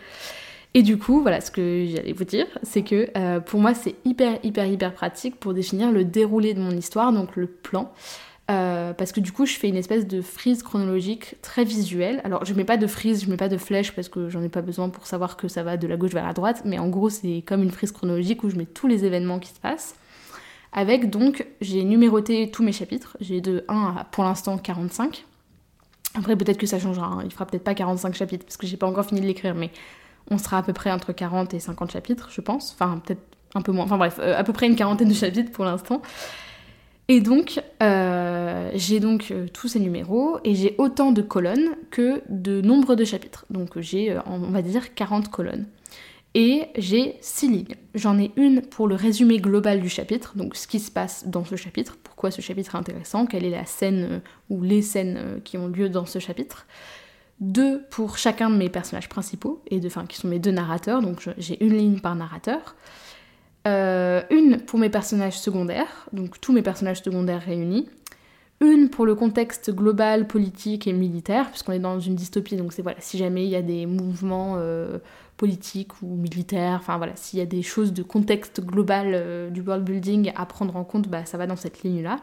Et 0.75 0.83
du 0.83 0.99
coup, 0.99 1.21
voilà, 1.21 1.41
ce 1.41 1.51
que 1.51 1.87
j'allais 1.89 2.13
vous 2.13 2.25
dire, 2.25 2.47
c'est 2.63 2.83
que 2.83 3.09
euh, 3.17 3.41
pour 3.41 3.61
moi, 3.61 3.75
c'est 3.75 3.97
hyper, 4.05 4.39
hyper, 4.45 4.67
hyper 4.67 4.95
pratique 4.95 5.39
pour 5.41 5.53
définir 5.53 5.91
le 5.91 6.05
déroulé 6.05 6.55
de 6.55 6.61
mon 6.61 6.71
histoire, 6.71 7.13
donc 7.13 7.35
le 7.37 7.47
plan. 7.47 7.93
Euh, 8.51 8.93
parce 8.93 9.13
que 9.13 9.21
du 9.21 9.33
coup, 9.33 9.47
je 9.47 9.55
fais 9.55 9.69
une 9.69 9.77
espèce 9.77 10.07
de 10.07 10.23
frise 10.23 10.63
chronologique 10.63 11.37
très 11.43 11.65
visuelle. 11.65 12.21
Alors, 12.25 12.45
je 12.45 12.55
mets 12.55 12.65
pas 12.65 12.77
de 12.77 12.87
frise, 12.87 13.25
je 13.25 13.31
mets 13.31 13.37
pas 13.37 13.49
de 13.49 13.57
flèche 13.57 13.93
parce 13.93 14.09
que 14.09 14.29
j'en 14.29 14.43
ai 14.43 14.49
pas 14.49 14.63
besoin 14.63 14.89
pour 14.89 15.07
savoir 15.07 15.37
que 15.37 15.49
ça 15.49 15.63
va 15.63 15.77
de 15.77 15.87
la 15.87 15.97
gauche 15.97 16.13
vers 16.13 16.27
la 16.27 16.33
droite, 16.33 16.63
mais 16.65 16.79
en 16.79 16.89
gros, 16.89 17.11
c'est 17.11 17.43
comme 17.47 17.63
une 17.63 17.71
frise 17.71 17.93
chronologique 17.93 18.43
où 18.43 18.51
je 18.51 18.57
mets 18.57 18.67
tous 18.67 18.87
les 18.87 19.05
événements 19.05 19.39
qui 19.39 19.51
se 19.51 19.61
passent. 19.61 19.95
Avec 20.73 21.11
donc, 21.11 21.47
j'ai 21.61 21.83
numéroté 21.85 22.51
tous 22.51 22.63
mes 22.63 22.73
chapitres. 22.73 23.17
J'ai 23.21 23.41
de 23.41 23.65
1 23.69 23.97
à 23.99 24.05
pour 24.05 24.25
l'instant 24.25 24.57
45. 24.57 25.25
Après, 26.15 26.37
peut-être 26.37 26.59
que 26.59 26.67
ça 26.67 26.79
changera. 26.79 27.07
Hein. 27.07 27.23
Il 27.25 27.33
fera 27.33 27.47
peut-être 27.47 27.65
pas 27.65 27.75
45 27.75 28.15
chapitres 28.15 28.45
parce 28.45 28.57
que 28.57 28.67
j'ai 28.67 28.77
pas 28.77 28.87
encore 28.87 29.05
fini 29.05 29.21
de 29.21 29.27
l'écrire, 29.27 29.55
mais 29.55 29.71
on 30.31 30.39
sera 30.39 30.59
à 30.59 30.63
peu 30.63 30.73
près 30.73 30.91
entre 30.91 31.13
40 31.13 31.55
et 31.55 31.61
50 31.61 31.91
chapitres, 31.91 32.29
je 32.31 32.41
pense. 32.41 32.73
Enfin, 32.73 33.01
peut-être 33.05 33.23
un 33.55 33.63
peu 33.63 33.73
moins. 33.73 33.85
Enfin, 33.85 33.99
bref, 33.99 34.19
euh, 34.21 34.39
à 34.39 34.45
peu 34.45 34.53
près 34.53 34.67
une 34.67 34.77
quarantaine 34.77 35.09
de 35.09 35.15
chapitres 35.15 35.53
pour 35.53 35.65
l'instant. 35.65 36.03
Et 37.09 37.21
donc, 37.21 37.61
euh, 37.83 38.71
j'ai 38.75 39.01
donc 39.01 39.33
euh, 39.33 39.49
tous 39.53 39.67
ces 39.67 39.81
numéros 39.81 40.39
et 40.45 40.55
j'ai 40.55 40.77
autant 40.79 41.11
de 41.11 41.23
colonnes 41.23 41.71
que 41.91 42.23
de 42.29 42.61
nombre 42.61 42.95
de 42.95 43.05
chapitres. 43.05 43.47
Donc, 43.51 43.81
j'ai, 43.81 44.17
on 44.27 44.39
va 44.39 44.63
dire, 44.63 44.95
40 44.95 45.29
colonnes. 45.29 45.67
Et 46.35 46.67
j'ai 46.79 47.17
6 47.21 47.49
lignes. 47.49 47.75
J'en 47.97 48.17
ai 48.17 48.31
une 48.37 48.63
pour 48.63 48.87
le 48.87 48.95
résumé 48.95 49.39
global 49.39 49.81
du 49.81 49.89
chapitre, 49.89 50.37
donc 50.37 50.55
ce 50.55 50.69
qui 50.69 50.79
se 50.79 50.93
passe 50.93 51.27
dans 51.27 51.45
ce 51.45 51.57
chapitre, 51.57 51.99
pourquoi 52.05 52.31
ce 52.31 52.41
chapitre 52.41 52.77
est 52.77 52.79
intéressant, 52.79 53.27
quelle 53.27 53.45
est 53.45 53.51
la 53.51 53.67
scène 53.67 54.21
ou 54.49 54.63
les 54.63 54.81
scènes 54.81 55.41
qui 55.43 55.59
ont 55.59 55.67
lieu 55.67 55.89
dans 55.89 56.07
ce 56.07 56.21
chapitre. 56.21 56.67
Deux 57.41 57.83
pour 57.91 58.19
chacun 58.19 58.51
de 58.51 58.57
mes 58.57 58.69
personnages 58.69 59.09
principaux, 59.09 59.63
et 59.71 59.81
de, 59.81 59.87
enfin, 59.87 60.05
qui 60.07 60.19
sont 60.19 60.29
mes 60.29 60.39
deux 60.39 60.51
narrateurs, 60.51 61.01
donc 61.01 61.29
j'ai 61.39 61.63
une 61.65 61.75
ligne 61.75 62.01
par 62.01 62.15
narrateur. 62.15 62.77
Euh, 63.67 64.23
une 64.31 64.59
pour 64.59 64.79
mes 64.79 64.91
personnages 64.91 65.39
secondaires, 65.39 66.09
donc 66.13 66.41
tous 66.41 66.53
mes 66.53 66.63
personnages 66.63 67.03
secondaires 67.03 67.43
réunis. 67.43 67.89
Une 68.63 68.91
pour 68.91 69.07
le 69.07 69.15
contexte 69.15 69.71
global, 69.71 70.27
politique 70.27 70.87
et 70.87 70.93
militaire, 70.93 71.49
puisqu'on 71.49 71.73
est 71.73 71.79
dans 71.79 71.99
une 71.99 72.15
dystopie, 72.15 72.57
donc 72.57 72.75
c'est 72.75 72.83
voilà, 72.83 73.01
si 73.01 73.17
jamais 73.17 73.45
il 73.45 73.51
y 73.51 73.57
a 73.57 73.63
des 73.63 73.87
mouvements 73.87 74.57
euh, 74.59 74.99
politiques 75.39 76.03
ou 76.03 76.15
militaires, 76.15 76.77
enfin 76.81 76.99
voilà, 76.99 77.17
s'il 77.17 77.39
y 77.39 77.43
a 77.43 77.47
des 77.47 77.63
choses 77.63 77.95
de 77.95 78.03
contexte 78.03 78.61
global 78.61 79.13
euh, 79.15 79.49
du 79.49 79.63
world 79.63 79.85
building 79.85 80.31
à 80.37 80.45
prendre 80.45 80.77
en 80.77 80.85
compte, 80.85 81.09
bah, 81.09 81.25
ça 81.25 81.39
va 81.39 81.47
dans 81.47 81.57
cette 81.57 81.83
ligne-là. 81.83 82.17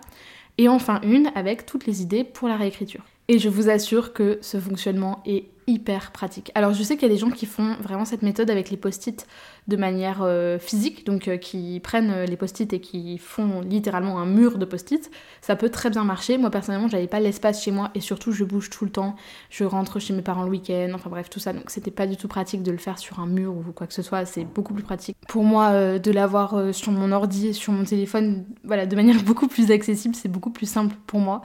Et 0.59 0.69
enfin 0.69 1.01
une 1.01 1.31
avec 1.33 1.65
toutes 1.65 1.87
les 1.87 2.03
idées 2.03 2.23
pour 2.23 2.47
la 2.47 2.55
réécriture. 2.55 3.03
Et 3.29 3.39
je 3.39 3.49
vous 3.49 3.69
assure 3.69 4.13
que 4.13 4.39
ce 4.41 4.59
fonctionnement 4.59 5.21
est 5.25 5.49
hyper 5.67 6.11
pratique. 6.11 6.49
Alors 6.55 6.73
je 6.73 6.81
sais 6.81 6.95
qu'il 6.95 7.09
y 7.09 7.11
a 7.11 7.13
des 7.13 7.19
gens 7.19 7.29
qui 7.29 7.45
font 7.45 7.75
vraiment 7.81 8.05
cette 8.05 8.21
méthode 8.21 8.49
avec 8.49 8.69
les 8.69 8.77
post-it 8.77 9.27
de 9.67 9.75
manière 9.75 10.19
euh, 10.21 10.57
physique, 10.59 11.05
donc 11.05 11.27
euh, 11.27 11.35
qui 11.35 11.81
prennent 11.81 12.09
euh, 12.09 12.25
les 12.25 12.37
post-it 12.37 12.71
et 12.71 12.79
qui 12.79 13.17
font 13.17 13.59
littéralement 13.59 14.17
un 14.19 14.25
mur 14.25 14.57
de 14.57 14.63
post-it. 14.63 15.11
Ça 15.41 15.57
peut 15.57 15.67
très 15.67 15.89
bien 15.89 16.05
marcher. 16.05 16.37
Moi 16.37 16.49
personnellement, 16.49 16.87
j'avais 16.87 17.07
pas 17.07 17.19
l'espace 17.19 17.61
chez 17.61 17.71
moi 17.71 17.91
et 17.95 17.99
surtout 17.99 18.31
je 18.31 18.45
bouge 18.45 18.69
tout 18.69 18.85
le 18.85 18.91
temps. 18.91 19.17
Je 19.49 19.65
rentre 19.65 19.99
chez 19.99 20.13
mes 20.13 20.21
parents 20.21 20.43
le 20.43 20.51
week-end, 20.51 20.91
enfin 20.93 21.09
bref 21.09 21.29
tout 21.29 21.41
ça. 21.41 21.51
Donc 21.51 21.69
c'était 21.69 21.91
pas 21.91 22.07
du 22.07 22.15
tout 22.15 22.29
pratique 22.29 22.63
de 22.63 22.71
le 22.71 22.77
faire 22.77 22.97
sur 22.97 23.19
un 23.19 23.27
mur 23.27 23.53
ou 23.53 23.73
quoi 23.73 23.87
que 23.87 23.93
ce 23.93 24.01
soit. 24.01 24.23
C'est 24.23 24.45
beaucoup 24.45 24.73
plus 24.73 24.83
pratique 24.83 25.17
pour 25.27 25.43
moi 25.43 25.99
de 25.99 26.11
l'avoir 26.11 26.73
sur 26.73 26.93
mon 26.93 27.11
ordi, 27.11 27.53
sur 27.53 27.73
mon 27.73 27.83
téléphone, 27.83 28.45
voilà, 28.63 28.85
de 28.85 28.95
manière 28.95 29.21
beaucoup 29.25 29.49
plus 29.49 29.69
accessible. 29.69 30.15
C'est 30.15 30.29
beaucoup 30.29 30.51
plus 30.51 30.69
simple 30.69 30.95
pour 31.07 31.19
moi. 31.19 31.41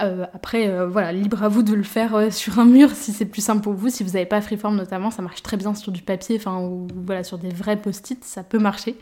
Euh, 0.00 0.26
après, 0.34 0.68
euh, 0.68 0.88
voilà, 0.88 1.12
libre 1.12 1.42
à 1.42 1.48
vous 1.48 1.62
de 1.62 1.74
le 1.74 1.82
faire 1.82 2.14
euh, 2.14 2.30
sur 2.30 2.58
un 2.58 2.64
mur 2.64 2.90
si 2.90 3.12
c'est 3.12 3.26
plus 3.26 3.42
simple 3.42 3.62
pour 3.62 3.74
vous. 3.74 3.88
Si 3.90 4.02
vous 4.02 4.10
n'avez 4.10 4.26
pas 4.26 4.40
Freeform 4.40 4.76
notamment, 4.76 5.10
ça 5.10 5.22
marche 5.22 5.42
très 5.42 5.56
bien 5.56 5.74
sur 5.74 5.92
du 5.92 6.02
papier, 6.02 6.36
enfin, 6.38 6.58
ou 6.60 6.88
voilà, 7.06 7.22
sur 7.22 7.38
des 7.38 7.50
vrais 7.50 7.76
post-it, 7.76 8.24
ça 8.24 8.42
peut 8.42 8.58
marcher. 8.58 8.96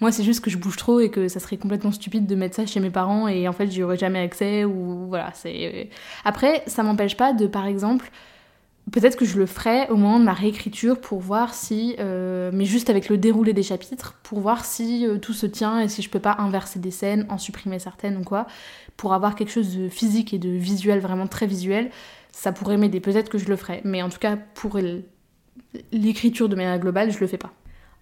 Moi, 0.00 0.12
c'est 0.12 0.24
juste 0.24 0.44
que 0.44 0.50
je 0.50 0.58
bouge 0.58 0.76
trop 0.76 1.00
et 1.00 1.10
que 1.10 1.28
ça 1.28 1.40
serait 1.40 1.56
complètement 1.56 1.92
stupide 1.92 2.26
de 2.26 2.34
mettre 2.34 2.56
ça 2.56 2.66
chez 2.66 2.80
mes 2.80 2.90
parents 2.90 3.28
et 3.28 3.48
en 3.48 3.52
fait, 3.52 3.70
j'y 3.70 3.82
aurais 3.82 3.96
jamais 3.96 4.20
accès 4.20 4.64
ou 4.64 5.06
voilà, 5.08 5.30
c'est. 5.34 5.88
Après, 6.24 6.62
ça 6.66 6.82
m'empêche 6.82 7.16
pas 7.16 7.32
de, 7.32 7.46
par 7.46 7.66
exemple, 7.66 8.10
Peut-être 8.92 9.16
que 9.16 9.24
je 9.24 9.38
le 9.38 9.46
ferai 9.46 9.88
au 9.88 9.96
moment 9.96 10.20
de 10.20 10.24
ma 10.24 10.34
réécriture 10.34 11.00
pour 11.00 11.18
voir 11.18 11.54
si, 11.54 11.96
mais 11.98 12.64
juste 12.64 12.90
avec 12.90 13.08
le 13.08 13.18
déroulé 13.18 13.52
des 13.52 13.62
chapitres, 13.62 14.14
pour 14.22 14.40
voir 14.40 14.64
si 14.64 15.06
tout 15.22 15.32
se 15.32 15.46
tient 15.46 15.80
et 15.80 15.88
si 15.88 16.02
je 16.02 16.10
peux 16.10 16.20
pas 16.20 16.36
inverser 16.38 16.78
des 16.78 16.90
scènes, 16.90 17.26
en 17.28 17.38
supprimer 17.38 17.78
certaines 17.78 18.16
ou 18.16 18.22
quoi 18.22 18.46
pour 18.96 19.12
avoir 19.12 19.34
quelque 19.34 19.50
chose 19.50 19.76
de 19.76 19.88
physique 19.88 20.32
et 20.34 20.38
de 20.38 20.50
visuel, 20.50 21.00
vraiment 21.00 21.26
très 21.26 21.46
visuel, 21.46 21.90
ça 22.30 22.52
pourrait 22.52 22.76
m'aider. 22.76 23.00
Peut-être 23.00 23.28
que 23.28 23.38
je 23.38 23.48
le 23.48 23.56
ferai, 23.56 23.80
mais 23.84 24.02
en 24.02 24.08
tout 24.08 24.20
cas, 24.20 24.36
pour 24.36 24.78
l'écriture 25.90 26.48
de 26.48 26.54
manière 26.54 26.78
globale, 26.78 27.10
je 27.10 27.18
le 27.18 27.26
fais 27.26 27.38
pas. 27.38 27.52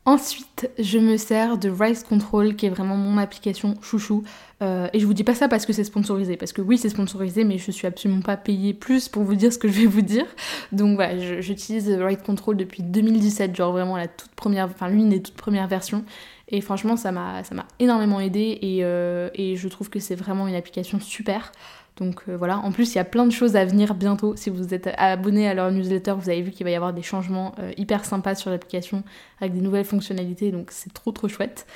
Ensuite, 0.04 0.68
je 0.80 0.98
me 0.98 1.16
sers 1.16 1.58
de 1.58 1.70
Rise 1.70 2.02
Control, 2.02 2.56
qui 2.56 2.66
est 2.66 2.70
vraiment 2.70 2.96
mon 2.96 3.18
application 3.18 3.76
chouchou. 3.82 4.24
Euh, 4.60 4.88
et 4.92 4.98
je 4.98 5.06
vous 5.06 5.14
dis 5.14 5.22
pas 5.22 5.34
ça 5.34 5.46
parce 5.46 5.64
que 5.64 5.72
c'est 5.72 5.84
sponsorisé, 5.84 6.36
parce 6.36 6.52
que 6.52 6.60
oui, 6.60 6.76
c'est 6.76 6.88
sponsorisé, 6.88 7.44
mais 7.44 7.56
je 7.56 7.70
suis 7.70 7.86
absolument 7.86 8.20
pas 8.20 8.36
payée 8.36 8.74
plus 8.74 9.08
pour 9.08 9.22
vous 9.22 9.36
dire 9.36 9.52
ce 9.52 9.58
que 9.58 9.68
je 9.68 9.80
vais 9.80 9.86
vous 9.86 10.02
dire. 10.02 10.26
Donc 10.72 10.96
voilà, 10.96 11.40
j'utilise 11.40 11.88
Rise 11.88 12.22
Control 12.26 12.56
depuis 12.56 12.82
2017, 12.82 13.54
genre 13.54 13.70
vraiment 13.70 13.96
la 13.96 14.08
toute 14.08 14.32
première, 14.32 14.66
enfin 14.66 14.88
l'une 14.88 15.08
des 15.08 15.22
toutes 15.22 15.36
premières 15.36 15.68
versions. 15.68 16.04
Et 16.48 16.60
franchement, 16.60 16.96
ça 16.96 17.12
m'a 17.12 17.42
énormément 17.78 18.20
aidé 18.20 18.58
euh, 18.82 19.30
et, 19.34 19.56
je 19.56 19.68
trouve 19.68 19.88
que 19.88 20.00
c'est 20.00 20.16
vraiment 20.16 20.46
une 20.46 20.54
application 20.54 21.00
super. 21.00 21.52
Donc 21.96 22.22
euh, 22.28 22.36
voilà, 22.36 22.58
en 22.58 22.72
plus 22.72 22.94
il 22.94 22.96
y 22.96 23.00
a 23.00 23.04
plein 23.04 23.26
de 23.26 23.32
choses 23.32 23.56
à 23.56 23.64
venir 23.64 23.94
bientôt. 23.94 24.34
Si 24.36 24.50
vous 24.50 24.72
êtes 24.74 24.90
abonné 24.96 25.48
à 25.48 25.54
leur 25.54 25.70
newsletter, 25.70 26.14
vous 26.18 26.30
avez 26.30 26.42
vu 26.42 26.50
qu'il 26.50 26.64
va 26.64 26.70
y 26.70 26.74
avoir 26.74 26.92
des 26.92 27.02
changements 27.02 27.54
euh, 27.58 27.72
hyper 27.76 28.04
sympas 28.04 28.34
sur 28.34 28.50
l'application 28.50 29.02
avec 29.40 29.54
des 29.54 29.60
nouvelles 29.60 29.84
fonctionnalités, 29.84 30.50
donc 30.50 30.70
c'est 30.70 30.92
trop 30.92 31.12
trop 31.12 31.28
chouette. 31.28 31.66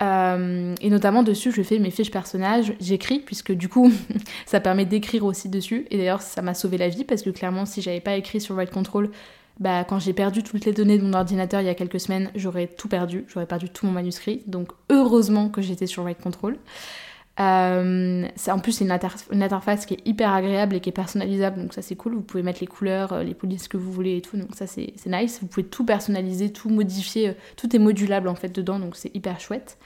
et 0.00 0.90
notamment 0.90 1.22
dessus, 1.22 1.50
je 1.50 1.62
fais 1.62 1.78
mes 1.78 1.90
fiches 1.90 2.10
personnages, 2.10 2.74
j'écris, 2.78 3.20
puisque 3.20 3.52
du 3.52 3.68
coup, 3.68 3.90
ça 4.46 4.60
permet 4.60 4.84
d'écrire 4.84 5.24
aussi 5.24 5.48
dessus. 5.48 5.86
Et 5.90 5.96
d'ailleurs, 5.96 6.20
ça 6.20 6.42
m'a 6.42 6.52
sauvé 6.52 6.76
la 6.76 6.88
vie, 6.88 7.04
parce 7.04 7.22
que 7.22 7.30
clairement, 7.30 7.64
si 7.64 7.80
j'avais 7.80 8.00
pas 8.00 8.16
écrit 8.16 8.40
sur 8.40 8.54
Write 8.54 8.70
Control, 8.70 9.10
bah, 9.60 9.84
quand 9.84 10.00
j'ai 10.00 10.12
perdu 10.12 10.42
toutes 10.42 10.64
les 10.64 10.72
données 10.72 10.98
de 10.98 11.04
mon 11.04 11.12
ordinateur 11.12 11.60
il 11.60 11.66
y 11.66 11.70
a 11.70 11.74
quelques 11.74 12.00
semaines, 12.00 12.30
j'aurais 12.34 12.66
tout 12.66 12.88
perdu, 12.88 13.24
j'aurais 13.28 13.46
perdu 13.46 13.68
tout 13.68 13.86
mon 13.86 13.92
manuscrit. 13.92 14.42
Donc 14.46 14.72
heureusement 14.90 15.48
que 15.48 15.62
j'étais 15.62 15.86
sur 15.86 16.02
Write 16.02 16.20
Control. 16.20 16.58
Euh, 17.40 18.28
en 18.48 18.58
plus, 18.60 18.72
c'est 18.72 18.84
une, 18.84 18.92
interface 19.42 19.86
qui 19.86 19.94
est 19.94 20.06
hyper 20.06 20.32
agréable 20.32 20.76
et 20.76 20.80
qui 20.80 20.88
est 20.88 20.92
personnalisable, 20.92 21.60
donc 21.60 21.74
ça 21.74 21.82
c'est 21.82 21.96
cool. 21.96 22.14
Vous 22.14 22.22
pouvez 22.22 22.42
mettre 22.42 22.60
les 22.60 22.66
couleurs, 22.66 23.12
euh, 23.12 23.22
les 23.24 23.34
polices 23.34 23.66
que 23.66 23.76
vous 23.76 23.90
voulez 23.90 24.18
et 24.18 24.20
tout, 24.20 24.36
donc 24.36 24.54
ça 24.54 24.66
c'est 24.66 24.94
nice. 25.06 25.40
Vous 25.40 25.48
pouvez 25.48 25.66
tout 25.66 25.84
personnaliser, 25.84 26.52
tout 26.52 26.68
modifier, 26.68 27.30
euh, 27.30 27.34
tout 27.56 27.74
est 27.74 27.78
modulable 27.80 28.28
en 28.28 28.36
fait 28.36 28.50
dedans, 28.54 28.78
donc 28.78 28.94
c'est 28.96 29.14
hyper 29.14 29.40
chouette. 29.40 29.78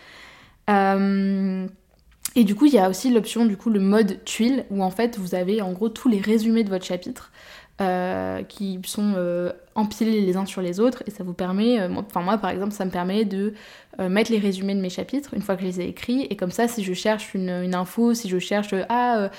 et 0.69 2.45
du 2.45 2.55
coup, 2.55 2.67
il 2.67 2.75
y 2.75 2.79
a 2.79 2.91
aussi 2.91 3.11
l'option, 3.11 3.47
du 3.47 3.57
coup, 3.57 3.71
le 3.71 3.81
mode 3.81 4.23
tuile, 4.25 4.67
où 4.71 4.83
en 4.83 4.91
fait 4.91 5.19
vous 5.19 5.35
avez 5.35 5.63
en 5.63 5.73
gros 5.73 5.89
tous 5.89 6.09
les 6.09 6.21
résumés 6.21 6.65
de 6.65 6.69
votre 6.69 6.85
chapitre. 6.85 7.33
Euh, 7.81 8.43
qui 8.43 8.81
sont 8.87 9.13
euh, 9.15 9.53
empilés 9.77 10.21
les 10.21 10.37
uns 10.37 10.47
sur 10.47 10.61
les 10.61 10.81
autres 10.81 11.05
et 11.07 11.13
ça 11.13 11.23
vous 11.23 11.33
permet, 11.33 11.79
euh, 11.79 11.89
enfin 11.95 12.23
moi 12.23 12.37
par 12.37 12.51
exemple 12.51 12.73
ça 12.73 12.85
me 12.85 12.91
permet 12.91 13.25
de 13.25 13.55
mettre 14.01 14.33
les 14.33 14.41
résumés 14.41 14.75
de 14.75 14.81
mes 14.81 14.91
chapitres 14.91 15.33
une 15.33 15.43
fois 15.43 15.55
que 15.55 15.63
je 15.63 15.67
les 15.67 15.81
ai 15.81 15.89
écrits 15.89 16.27
et 16.29 16.35
comme 16.35 16.51
ça 16.51 16.67
si 16.67 16.83
je 16.83 16.93
cherche 16.93 17.35
une, 17.35 17.51
une 17.51 17.77
info, 17.77 18.15
si 18.15 18.29
je 18.29 18.41
cherche 18.41 18.75
ah 18.89 19.31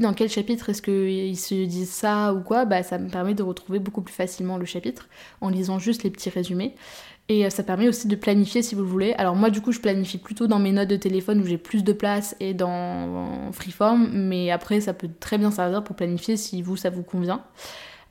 dans 0.00 0.14
quel 0.14 0.28
chapitre 0.28 0.68
est-ce 0.68 0.82
qu'ils 0.82 1.38
se 1.38 1.54
disent 1.54 1.90
ça 1.90 2.34
ou 2.34 2.40
quoi, 2.40 2.64
bah 2.64 2.82
ça 2.82 2.98
me 2.98 3.08
permet 3.08 3.34
de 3.34 3.42
retrouver 3.42 3.78
beaucoup 3.78 4.02
plus 4.02 4.14
facilement 4.14 4.58
le 4.58 4.64
chapitre 4.64 5.08
en 5.40 5.48
lisant 5.48 5.78
juste 5.78 6.02
les 6.02 6.10
petits 6.10 6.30
résumés. 6.30 6.74
Et 7.28 7.48
ça 7.48 7.62
permet 7.62 7.86
aussi 7.86 8.08
de 8.08 8.16
planifier 8.16 8.60
si 8.60 8.74
vous 8.74 8.82
le 8.82 8.88
voulez. 8.88 9.12
Alors 9.12 9.36
moi 9.36 9.50
du 9.50 9.60
coup 9.60 9.70
je 9.70 9.78
planifie 9.78 10.18
plutôt 10.18 10.48
dans 10.48 10.58
mes 10.58 10.72
notes 10.72 10.88
de 10.88 10.96
téléphone 10.96 11.40
où 11.40 11.46
j'ai 11.46 11.58
plus 11.58 11.84
de 11.84 11.92
place 11.92 12.34
et 12.40 12.54
dans 12.54 13.52
Freeform, 13.52 14.10
mais 14.12 14.50
après 14.50 14.80
ça 14.80 14.94
peut 14.94 15.08
très 15.20 15.38
bien 15.38 15.52
servir 15.52 15.84
pour 15.84 15.94
planifier 15.94 16.36
si 16.36 16.60
vous 16.60 16.76
ça 16.76 16.90
vous 16.90 17.04
convient. 17.04 17.44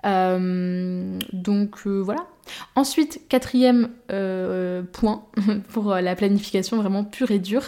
Euh, 0.06 1.20
donc 1.34 1.80
euh, 1.86 2.00
voilà. 2.02 2.28
Ensuite, 2.76 3.22
quatrième 3.30 3.90
euh, 4.12 4.82
point 4.84 5.26
pour 5.74 5.94
la 5.94 6.16
planification 6.16 6.78
vraiment 6.78 7.04
pure 7.04 7.32
et 7.32 7.40
dure, 7.40 7.64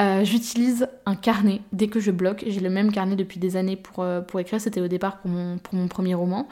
j'utilise 0.00 0.88
un 1.06 1.16
carnet 1.16 1.60
dès 1.72 1.88
que 1.88 2.00
je 2.00 2.10
bloque. 2.10 2.44
J'ai 2.46 2.60
le 2.60 2.70
même 2.70 2.92
carnet 2.92 3.16
depuis 3.16 3.40
des 3.40 3.56
années 3.56 3.76
pour, 3.76 4.06
pour 4.26 4.40
écrire, 4.40 4.60
c'était 4.60 4.80
au 4.80 4.88
départ 4.88 5.18
pour 5.18 5.30
mon, 5.30 5.88
premier 5.88 6.14
roman. 6.14 6.48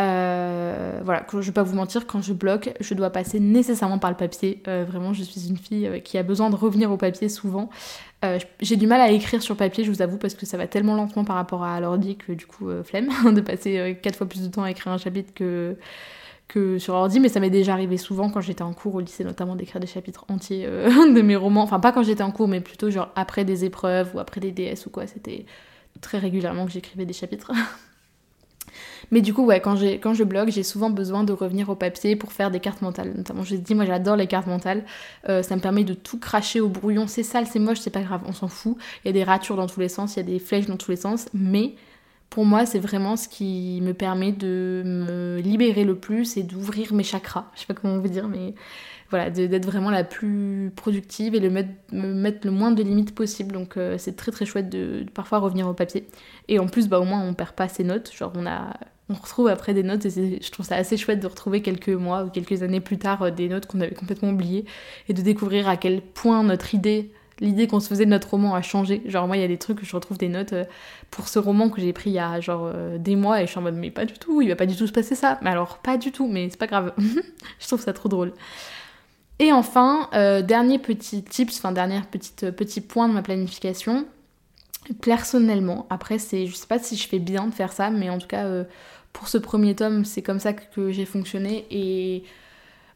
Euh, 0.00 1.00
voilà, 1.04 1.26
je 1.28 1.38
vais 1.38 1.52
pas 1.52 1.64
vous 1.64 1.74
mentir, 1.74 2.06
quand 2.06 2.22
je 2.22 2.32
bloque, 2.32 2.72
je 2.78 2.94
dois 2.94 3.10
passer 3.10 3.40
nécessairement 3.40 3.98
par 3.98 4.10
le 4.10 4.16
papier. 4.16 4.62
Euh, 4.68 4.84
vraiment, 4.86 5.12
je 5.12 5.24
suis 5.24 5.48
une 5.48 5.56
fille 5.56 5.86
euh, 5.86 5.98
qui 5.98 6.18
a 6.18 6.22
besoin 6.22 6.50
de 6.50 6.56
revenir 6.56 6.92
au 6.92 6.96
papier 6.96 7.28
souvent. 7.28 7.68
j'ai 8.60 8.76
du 8.76 8.86
mal 8.86 9.00
à 9.00 9.10
écrire 9.10 9.42
sur 9.42 9.56
papier, 9.56 9.84
je 9.84 9.90
vous 9.90 10.02
avoue, 10.02 10.18
parce 10.18 10.34
que 10.34 10.46
ça 10.46 10.56
va 10.56 10.66
tellement 10.66 10.94
lentement 10.94 11.24
par 11.24 11.36
rapport 11.36 11.64
à 11.64 11.80
l'ordi 11.80 12.16
que 12.16 12.32
du 12.32 12.46
coup, 12.46 12.68
flemme 12.84 13.10
de 13.34 13.40
passer 13.40 13.98
quatre 14.02 14.16
fois 14.16 14.28
plus 14.28 14.42
de 14.42 14.48
temps 14.48 14.62
à 14.62 14.70
écrire 14.70 14.92
un 14.92 14.98
chapitre 14.98 15.32
que, 15.34 15.76
que 16.48 16.78
sur 16.78 16.94
ordi, 16.94 17.20
mais 17.20 17.28
ça 17.28 17.40
m'est 17.40 17.50
déjà 17.50 17.74
arrivé 17.74 17.96
souvent 17.98 18.30
quand 18.30 18.40
j'étais 18.40 18.62
en 18.62 18.72
cours 18.72 18.94
au 18.94 19.00
lycée, 19.00 19.22
notamment 19.22 19.54
d'écrire 19.54 19.80
des 19.80 19.86
chapitres 19.86 20.24
entiers 20.28 20.66
de 20.66 21.22
mes 21.22 21.36
romans. 21.36 21.62
Enfin, 21.62 21.78
pas 21.78 21.92
quand 21.92 22.02
j'étais 22.02 22.22
en 22.22 22.30
cours, 22.30 22.48
mais 22.48 22.60
plutôt 22.60 22.90
genre 22.90 23.10
après 23.16 23.44
des 23.44 23.64
épreuves 23.64 24.10
ou 24.14 24.18
après 24.18 24.40
des 24.40 24.50
DS 24.50 24.86
ou 24.86 24.90
quoi. 24.90 25.06
C'était 25.06 25.44
très 26.00 26.18
régulièrement 26.18 26.66
que 26.66 26.72
j'écrivais 26.72 27.04
des 27.04 27.12
chapitres. 27.12 27.52
Mais 29.10 29.20
du 29.20 29.32
coup, 29.32 29.44
ouais, 29.44 29.60
quand, 29.60 29.76
quand 30.00 30.14
je 30.14 30.24
blogue, 30.24 30.50
j'ai 30.50 30.62
souvent 30.62 30.90
besoin 30.90 31.24
de 31.24 31.32
revenir 31.32 31.68
au 31.68 31.74
papier 31.74 32.16
pour 32.16 32.32
faire 32.32 32.50
des 32.50 32.60
cartes 32.60 32.82
mentales. 32.82 33.14
Notamment, 33.16 33.42
je 33.42 33.56
dis, 33.56 33.74
moi 33.74 33.84
j'adore 33.84 34.16
les 34.16 34.26
cartes 34.26 34.46
mentales. 34.46 34.84
Euh, 35.28 35.42
ça 35.42 35.56
me 35.56 35.60
permet 35.60 35.84
de 35.84 35.94
tout 35.94 36.18
cracher 36.18 36.60
au 36.60 36.68
brouillon. 36.68 37.06
C'est 37.06 37.22
sale, 37.22 37.46
c'est 37.46 37.58
moche, 37.58 37.78
c'est 37.78 37.90
pas 37.90 38.02
grave, 38.02 38.22
on 38.26 38.32
s'en 38.32 38.48
fout. 38.48 38.76
Il 39.04 39.08
y 39.08 39.10
a 39.10 39.12
des 39.12 39.24
ratures 39.24 39.56
dans 39.56 39.66
tous 39.66 39.80
les 39.80 39.88
sens, 39.88 40.16
il 40.16 40.18
y 40.18 40.20
a 40.20 40.24
des 40.24 40.38
flèches 40.38 40.66
dans 40.66 40.76
tous 40.76 40.90
les 40.90 40.96
sens. 40.96 41.26
Mais 41.32 41.74
pour 42.30 42.44
moi, 42.44 42.66
c'est 42.66 42.78
vraiment 42.78 43.16
ce 43.16 43.28
qui 43.28 43.80
me 43.82 43.94
permet 43.94 44.32
de 44.32 44.82
me 44.84 45.40
libérer 45.40 45.84
le 45.84 45.96
plus 45.96 46.36
et 46.36 46.42
d'ouvrir 46.42 46.92
mes 46.92 47.02
chakras. 47.02 47.46
Je 47.54 47.60
sais 47.60 47.66
pas 47.66 47.74
comment 47.74 47.98
veut 47.98 48.08
dire, 48.08 48.28
mais 48.28 48.54
voilà, 49.10 49.30
d'être 49.30 49.64
vraiment 49.64 49.90
la 49.90 50.04
plus 50.04 50.70
productive 50.76 51.34
et 51.34 51.40
de 51.40 51.48
me 51.48 52.12
mettre 52.12 52.46
le 52.46 52.50
moins 52.50 52.70
de 52.70 52.82
limites 52.82 53.14
possible. 53.14 53.52
Donc 53.52 53.76
euh, 53.76 53.96
c'est 53.98 54.16
très 54.16 54.30
très 54.30 54.44
chouette 54.44 54.68
de, 54.68 55.06
parfois 55.14 55.38
revenir 55.38 55.66
au 55.68 55.74
papier. 55.74 56.06
Et 56.48 56.58
en 56.58 56.66
plus, 56.66 56.88
bah, 56.88 57.00
au 57.00 57.04
moins 57.04 57.22
on 57.22 57.32
perd 57.32 57.52
pas 57.52 57.68
ses 57.68 57.84
notes. 57.84 58.12
Genre 58.14 58.32
on 58.36 58.46
a 58.46 58.74
on 59.10 59.14
retrouve 59.14 59.48
après 59.48 59.72
des 59.72 59.82
notes 59.82 60.04
et 60.04 60.40
je 60.42 60.50
trouve 60.50 60.66
ça 60.66 60.76
assez 60.76 60.98
chouette 60.98 61.20
de 61.20 61.26
retrouver 61.26 61.62
quelques 61.62 61.88
mois 61.88 62.24
ou 62.24 62.30
quelques 62.30 62.62
années 62.62 62.80
plus 62.80 62.98
tard 62.98 63.22
euh, 63.22 63.30
des 63.30 63.48
notes 63.48 63.66
qu'on 63.66 63.80
avait 63.80 63.94
complètement 63.94 64.30
oubliées 64.30 64.66
et 65.08 65.14
de 65.14 65.22
découvrir 65.22 65.68
à 65.68 65.76
quel 65.76 66.02
point 66.02 66.42
notre 66.42 66.74
idée, 66.74 67.10
l'idée 67.40 67.66
qu'on 67.66 67.80
se 67.80 67.88
faisait 67.88 68.04
de 68.04 68.10
notre 68.10 68.30
roman 68.30 68.54
a 68.54 68.62
changé. 68.62 69.02
Genre 69.06 69.26
moi 69.26 69.36
il 69.36 69.40
y 69.40 69.44
a 69.44 69.48
des 69.48 69.58
trucs 69.58 69.80
que 69.80 69.86
je 69.86 69.94
retrouve 69.94 70.18
des 70.18 70.28
notes 70.28 70.52
euh, 70.52 70.64
pour 71.10 71.28
ce 71.28 71.38
roman 71.38 71.68
que 71.68 71.80
j'ai 71.80 71.92
pris 71.92 72.10
il 72.10 72.14
y 72.14 72.18
a 72.18 72.40
genre 72.40 72.70
euh, 72.72 72.98
des 72.98 73.16
mois 73.16 73.40
et 73.42 73.46
je 73.46 73.50
suis 73.50 73.58
en 73.58 73.62
mode 73.62 73.76
mais 73.76 73.90
pas 73.90 74.04
du 74.04 74.14
tout, 74.14 74.42
il 74.42 74.48
va 74.48 74.56
pas 74.56 74.66
du 74.66 74.76
tout 74.76 74.86
se 74.86 74.92
passer 74.92 75.14
ça. 75.14 75.38
Mais 75.42 75.50
alors 75.50 75.78
pas 75.78 75.96
du 75.96 76.12
tout, 76.12 76.26
mais 76.26 76.48
c'est 76.50 76.58
pas 76.58 76.66
grave. 76.66 76.92
je 77.60 77.66
trouve 77.66 77.80
ça 77.80 77.92
trop 77.92 78.08
drôle. 78.08 78.32
Et 79.40 79.52
enfin, 79.52 80.08
dernier 80.42 80.80
petit 80.80 81.22
tips, 81.22 81.58
enfin 81.58 81.70
dernier 81.70 82.00
petit, 82.10 82.32
petit 82.50 82.80
point 82.80 83.08
de 83.08 83.14
ma 83.14 83.22
planification, 83.22 84.04
personnellement, 85.00 85.86
après 85.90 86.18
c'est, 86.18 86.46
je 86.46 86.56
sais 86.56 86.66
pas 86.66 86.80
si 86.80 86.96
je 86.96 87.06
fais 87.06 87.20
bien 87.20 87.46
de 87.46 87.54
faire 87.54 87.72
ça, 87.72 87.90
mais 87.90 88.10
en 88.10 88.18
tout 88.18 88.26
cas 88.26 88.44
pour 89.12 89.28
ce 89.28 89.38
premier 89.38 89.76
tome, 89.76 90.04
c'est 90.04 90.22
comme 90.22 90.40
ça 90.40 90.52
que 90.52 90.90
j'ai 90.90 91.04
fonctionné 91.04 91.66
et 91.70 92.24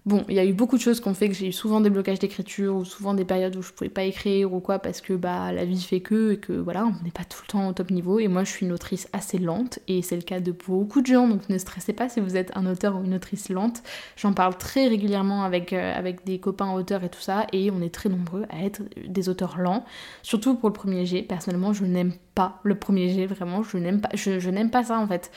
Bon, 0.05 0.25
il 0.29 0.35
y 0.35 0.41
a 0.41 0.45
eu 0.45 0.53
beaucoup 0.53 0.77
de 0.77 0.83
choses 0.83 0.99
qui 1.01 1.07
ont 1.07 1.15
fait 1.15 1.29
que 1.29 1.35
j'ai 1.35 1.47
eu 1.47 1.53
souvent 1.53 1.81
des 1.81 1.89
blocages 1.89 2.19
d'écriture 2.19 2.75
ou 2.75 2.85
souvent 2.85 3.15
des 3.15 3.25
périodes 3.25 3.55
où 3.55 3.63
je 3.63 3.71
pouvais 3.71 3.89
pas 3.89 4.03
écrire 4.03 4.53
ou 4.53 4.59
quoi 4.59 4.81
parce 4.81 5.01
que 5.01 5.13
bah 5.13 5.53
la 5.53 5.65
vie 5.65 5.81
fait 5.81 6.01
que 6.01 6.33
et 6.33 6.39
que 6.39 6.53
voilà, 6.53 6.87
on 6.87 7.05
n'est 7.05 7.13
pas 7.13 7.23
tout 7.23 7.39
le 7.47 7.53
temps 7.53 7.69
au 7.69 7.73
top 7.73 7.93
niveau 7.93 8.19
et 8.19 8.27
moi 8.27 8.43
je 8.43 8.51
suis 8.51 8.67
une 8.67 8.73
autrice 8.73 9.09
assez 9.13 9.39
lente 9.39 9.79
et 9.87 10.03
c'est 10.03 10.17
le 10.17 10.23
cas 10.23 10.41
de 10.41 10.51
beaucoup 10.51 11.03
de 11.03 11.07
gens 11.07 11.29
donc 11.29 11.49
ne 11.49 11.57
stressez 11.57 11.93
pas 11.93 12.09
si 12.09 12.19
vous 12.19 12.37
êtes 12.37 12.51
un 12.57 12.67
auteur 12.67 12.97
ou 12.97 13.05
une 13.05 13.15
autrice 13.15 13.49
lente. 13.49 13.85
J'en 14.17 14.33
parle 14.33 14.59
très 14.59 14.89
régulièrement 14.89 15.45
avec, 15.45 15.73
euh, 15.73 16.13
des 16.27 16.41
copains 16.41 16.73
auteurs 16.73 17.05
et 17.05 17.09
tout 17.09 17.21
ça 17.21 17.47
et 17.53 17.71
on 17.71 17.81
est 17.81 17.95
très 17.95 18.09
nombreux 18.09 18.45
à 18.51 18.65
être 18.65 18.83
des 19.07 19.29
auteurs 19.29 19.59
lents, 19.59 19.85
surtout 20.25 20.57
pour 20.57 20.69
le 20.69 20.75
premier 20.75 21.07
G. 21.07 21.23
Personnellement, 21.23 21.73
je 21.73 21.85
n'aime 21.85 22.13
pas 22.35 22.59
le 22.65 22.75
premier 22.75 23.09
G, 23.11 23.27
vraiment, 23.27 23.63
je 23.63 23.77
n'aime 23.77 24.01
pas 24.01 24.09
je 24.15 24.51
n'aime 24.51 24.71
pas 24.71 24.83
ça 24.83 24.99
en 24.99 25.07
fait. 25.07 25.31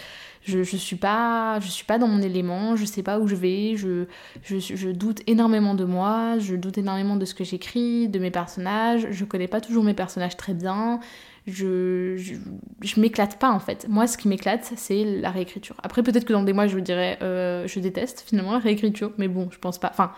Je, 0.46 0.62
je 0.62 0.78
suis 0.78 0.96
pas 0.96 1.60
je 1.60 1.68
suis 1.68 1.86
pas 1.86 1.98
dans 1.98 2.08
mon 2.08 2.22
élément, 2.22 2.76
je 2.76 2.86
sais 2.86 3.02
pas 3.02 3.20
où 3.20 3.28
je 3.28 3.36
vais, 3.36 3.76
je, 3.76 4.06
je, 4.44 4.90
doute 4.92 5.22
énormément 5.26 5.74
de 5.74 5.86
moi, 5.86 6.38
je 6.38 6.56
doute 6.56 6.78
énormément 6.78 7.16
de 7.16 7.26
ce 7.26 7.34
que 7.34 7.44
j'écris, 7.44 8.08
de 8.08 8.20
mes 8.20 8.30
personnages, 8.30 9.08
je 9.10 9.26
connais 9.26 9.48
pas 9.48 9.60
toujours 9.60 9.84
mes 9.84 9.96
personnages 9.96 10.38
très 10.38 10.54
bien, 10.54 11.00
je, 11.48 12.16
je, 12.82 13.00
m'éclate 13.00 13.40
pas 13.40 13.50
en 13.50 13.60
fait. 13.60 13.88
Moi, 13.90 14.06
ce 14.06 14.18
qui 14.18 14.28
m'éclate, 14.28 14.72
c'est 14.76 15.04
la 15.04 15.32
réécriture. 15.32 15.76
Après, 15.82 16.04
peut-être 16.04 16.26
que 16.26 16.34
dans 16.34 16.44
des 16.44 16.54
mois, 16.54 16.68
je 16.68 16.76
vous 16.76 16.82
dirais, 16.82 17.18
euh, 17.24 17.68
je 17.68 17.80
déteste 17.80 18.24
finalement 18.28 18.54
la 18.54 18.60
réécriture, 18.60 19.14
mais 19.18 19.28
bon, 19.28 19.50
je 19.52 19.58
pense 19.58 19.80
pas. 19.80 19.90
Enfin, 19.92 20.12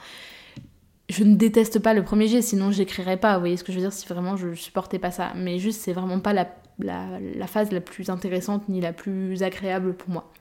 je 1.10 1.24
ne 1.24 1.36
déteste 1.36 1.80
pas 1.80 1.94
le 1.94 2.04
premier 2.04 2.28
jet, 2.28 2.42
sinon 2.42 2.72
j'écrirais 2.72 3.18
pas. 3.18 3.36
Vous 3.36 3.40
voyez 3.42 3.58
ce 3.58 3.64
que 3.64 3.72
je 3.72 3.78
veux 3.78 3.84
dire 3.84 3.94
Si 3.94 4.06
vraiment 4.08 4.36
je 4.36 4.54
supportais 4.54 5.00
pas 5.00 5.12
ça. 5.12 5.32
Mais 5.36 5.58
juste, 5.60 5.82
c'est 5.82 5.94
vraiment 5.94 6.20
pas 6.20 6.34
la 6.34 6.48
la, 6.80 7.48
phase 7.48 7.72
la 7.72 7.82
plus 7.82 8.10
intéressante 8.10 8.70
ni 8.70 8.82
la 8.82 8.94
plus 8.94 9.44
agréable 9.44 9.94
pour 9.94 10.10
moi. 10.10 10.32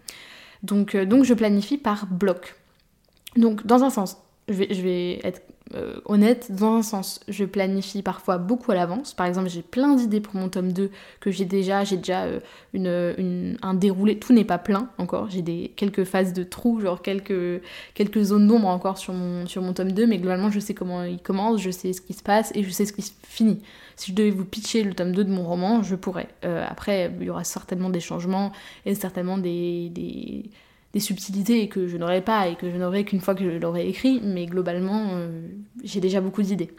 Donc, 0.63 0.95
euh, 0.95 1.05
donc 1.05 1.25
je 1.25 1.35
planifie 1.35 1.79
par 1.79 2.07
bloc. 2.07 2.57
Donc 3.37 3.67
dans 3.67 3.85
un 3.85 3.91
sens, 3.91 4.19
je 4.49 4.55
vais, 4.55 4.69
je 4.75 4.83
vais 4.83 5.21
être 5.25 5.43
euh, 5.75 5.97
honnête, 6.05 6.53
dans 6.53 6.75
un 6.75 6.83
sens, 6.83 7.19
je 7.27 7.45
planifie 7.45 8.03
parfois 8.03 8.39
beaucoup 8.39 8.71
à 8.71 8.77
l'avance. 8.77 9.15
Par 9.15 9.27
exemple, 9.27 9.49
j'ai 9.49 9.63
plein 9.63 9.97
d'idées 9.97 10.21
pour 10.21 10.37
mon 10.37 10.49
tome 10.49 10.73
2 10.73 10.91
que 11.19 11.33
j'ai 11.33 11.45
déjà, 11.45 11.83
j'ai 11.83 11.97
déjà 11.97 12.25
euh, 12.25 12.41
une, 12.73 13.59
un 13.63 13.75
déroulé, 13.75 14.17
tout 14.19 14.33
n'est 14.33 14.45
pas 14.45 14.59
plein 14.59 14.91
encore, 14.99 15.29
j'ai 15.29 15.43
des 15.43 15.73
quelques 15.75 16.05
phases 16.05 16.33
de 16.33 16.45
trous, 16.45 16.81
genre 16.81 17.03
quelques, 17.03 17.63
quelques 17.95 18.23
zones 18.23 18.47
d'ombre 18.47 18.69
encore 18.69 18.97
sur 18.97 19.13
mon, 19.13 19.47
sur 19.47 19.61
mon 19.61 19.73
tome 19.73 19.91
2, 19.91 20.07
mais 20.07 20.19
globalement 20.19 20.53
je 20.53 20.61
sais 20.61 20.75
comment 20.75 21.03
il 21.03 21.19
commence, 21.19 21.61
je 21.61 21.73
sais 21.73 21.93
ce 21.93 22.01
qui 22.01 22.13
se 22.13 22.23
passe 22.23 22.53
et 22.55 22.63
je 22.63 22.71
sais 22.71 22.87
ce 22.87 22.93
qui 22.93 23.03
se 23.03 23.13
finit. 23.27 23.61
Si 23.97 24.11
je 24.13 24.17
devais 24.17 24.31
vous 24.31 24.45
pitcher 24.45 24.83
le 24.83 24.95
tome 24.95 25.13
2 25.13 25.25
de 25.25 25.31
mon 25.31 25.43
roman, 25.43 25.83
je 25.83 25.95
pourrais. 25.95 26.29
Euh, 26.45 26.65
après, 26.69 27.13
il 27.19 27.27
y 27.27 27.31
aura 27.31 27.45
certainement 27.45 27.91
des 27.91 28.01
changements 28.01 28.53
et 28.85 28.95
certainement 28.95 29.39
des 29.39 29.91
des 30.97 31.01
subtilités 31.01 31.69
que 31.69 31.89
je 31.89 31.99
n'aurais 31.99 32.23
pas 32.23 32.49
et 32.49 32.55
que 32.55 32.71
je 32.71 32.77
n'aurais 32.79 33.05
qu'une 33.05 33.21
fois 33.21 33.35
que 33.35 33.45
je 33.45 33.59
l'aurais 33.59 33.87
écrit, 33.87 34.19
mais 34.25 34.47
globalement, 34.47 35.09
euh, 35.13 35.47
j'ai 35.85 36.01
déjà 36.01 36.23
beaucoup 36.23 36.41
d'idées. 36.41 36.71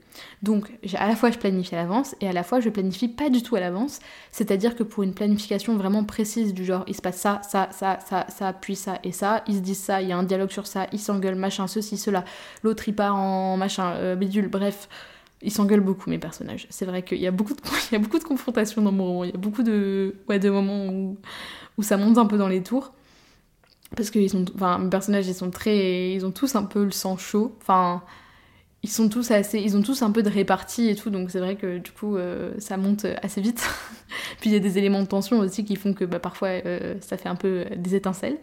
Donc, 0.41 0.71
à 0.95 1.07
la 1.07 1.15
fois 1.15 1.29
je 1.29 1.37
planifie 1.37 1.75
à 1.75 1.77
l'avance 1.77 2.15
et 2.19 2.27
à 2.27 2.33
la 2.33 2.41
fois 2.41 2.59
je 2.59 2.69
planifie 2.69 3.09
pas 3.09 3.29
du 3.29 3.43
tout 3.43 3.55
à 3.55 3.59
l'avance, 3.59 3.99
c'est-à-dire 4.31 4.75
que 4.75 4.81
pour 4.81 5.03
une 5.03 5.13
planification 5.13 5.77
vraiment 5.77 6.03
précise 6.03 6.55
du 6.55 6.65
genre, 6.65 6.83
il 6.87 6.95
se 6.95 7.01
passe 7.03 7.17
ça, 7.17 7.41
ça, 7.47 7.69
ça, 7.71 7.99
ça, 8.03 8.25
ça, 8.27 8.53
puis 8.53 8.75
ça 8.75 8.97
et 9.03 9.11
ça, 9.11 9.43
ils 9.47 9.57
se 9.57 9.59
disent 9.59 9.83
ça, 9.83 10.01
il 10.01 10.07
y 10.07 10.11
a 10.11 10.17
un 10.17 10.23
dialogue 10.23 10.49
sur 10.49 10.65
ça, 10.65 10.87
ils 10.91 10.99
s'engueulent, 10.99 11.35
machin, 11.35 11.67
ceci, 11.67 11.95
cela, 11.95 12.25
l'autre 12.63 12.89
il 12.89 12.95
part 12.95 13.15
en 13.15 13.55
machin, 13.55 13.93
euh, 13.97 14.15
bidule, 14.15 14.47
bref. 14.47 14.89
Ils 15.41 15.51
s'engueulent 15.51 15.81
beaucoup 15.81 16.09
mes 16.09 16.17
personnages. 16.17 16.67
C'est 16.69 16.85
vrai 16.85 17.03
qu'il 17.03 17.19
y 17.19 17.27
a 17.27 17.31
beaucoup 17.31 17.53
de 17.53 17.61
y 17.91 17.95
a 17.95 17.99
beaucoup 17.99 18.19
de 18.19 18.23
confrontations 18.23 18.81
dans 18.81 18.91
mon 18.91 19.05
roman. 19.05 19.23
Il 19.23 19.31
y 19.31 19.33
a 19.33 19.37
beaucoup 19.37 19.63
de 19.63 20.15
ouais 20.29 20.39
de 20.39 20.49
moments 20.49 20.87
où 20.87 21.17
où 21.77 21.83
ça 21.83 21.97
monte 21.97 22.17
un 22.17 22.25
peu 22.25 22.37
dans 22.37 22.47
les 22.47 22.63
tours 22.63 22.93
parce 23.95 24.09
que 24.09 24.25
sont, 24.27 24.45
enfin, 24.55 24.79
mes 24.79 24.89
personnages, 24.89 25.27
ils 25.27 25.33
sont 25.33 25.51
très, 25.51 26.11
ils 26.11 26.25
ont 26.25 26.31
tous 26.31 26.55
un 26.55 26.63
peu 26.63 26.83
le 26.83 26.91
sang 26.91 27.17
chaud. 27.17 27.55
Enfin, 27.61 28.03
ils 28.83 28.89
sont 28.89 29.09
tous 29.09 29.31
assez, 29.31 29.59
ils 29.59 29.77
ont 29.77 29.81
tous 29.81 30.01
un 30.01 30.11
peu 30.11 30.23
de 30.23 30.29
répartie 30.29 30.89
et 30.89 30.95
tout, 30.95 31.09
donc 31.09 31.31
c'est 31.31 31.39
vrai 31.39 31.55
que 31.55 31.77
du 31.77 31.91
coup, 31.91 32.15
euh, 32.17 32.53
ça 32.59 32.77
monte 32.77 33.05
assez 33.21 33.41
vite. 33.41 33.67
Puis 34.39 34.49
il 34.49 34.53
y 34.53 34.55
a 34.55 34.59
des 34.59 34.77
éléments 34.77 35.01
de 35.01 35.07
tension 35.07 35.39
aussi 35.39 35.63
qui 35.65 35.75
font 35.75 35.93
que 35.93 36.05
bah, 36.05 36.19
parfois 36.19 36.49
euh, 36.49 36.95
ça 37.01 37.17
fait 37.17 37.29
un 37.29 37.35
peu 37.35 37.65
des 37.75 37.95
étincelles. 37.95 38.37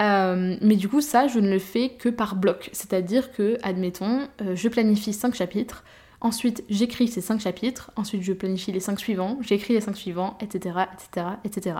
Euh, 0.00 0.56
mais 0.60 0.76
du 0.76 0.88
coup, 0.88 1.00
ça, 1.00 1.26
je 1.26 1.40
ne 1.40 1.50
le 1.50 1.58
fais 1.58 1.90
que 1.90 2.08
par 2.08 2.36
bloc. 2.36 2.70
C'est-à-dire 2.72 3.32
que, 3.32 3.58
admettons, 3.62 4.28
je 4.54 4.68
planifie 4.68 5.12
5 5.12 5.34
chapitres, 5.34 5.82
ensuite 6.20 6.64
j'écris 6.68 7.08
ces 7.08 7.20
5 7.20 7.40
chapitres, 7.40 7.90
ensuite 7.96 8.22
je 8.22 8.32
planifie 8.32 8.72
les 8.72 8.80
5 8.80 8.98
suivants, 8.98 9.38
j'écris 9.40 9.74
les 9.74 9.80
5 9.80 9.96
suivants, 9.96 10.36
etc., 10.40 10.80
etc., 10.94 11.26
etc 11.44 11.74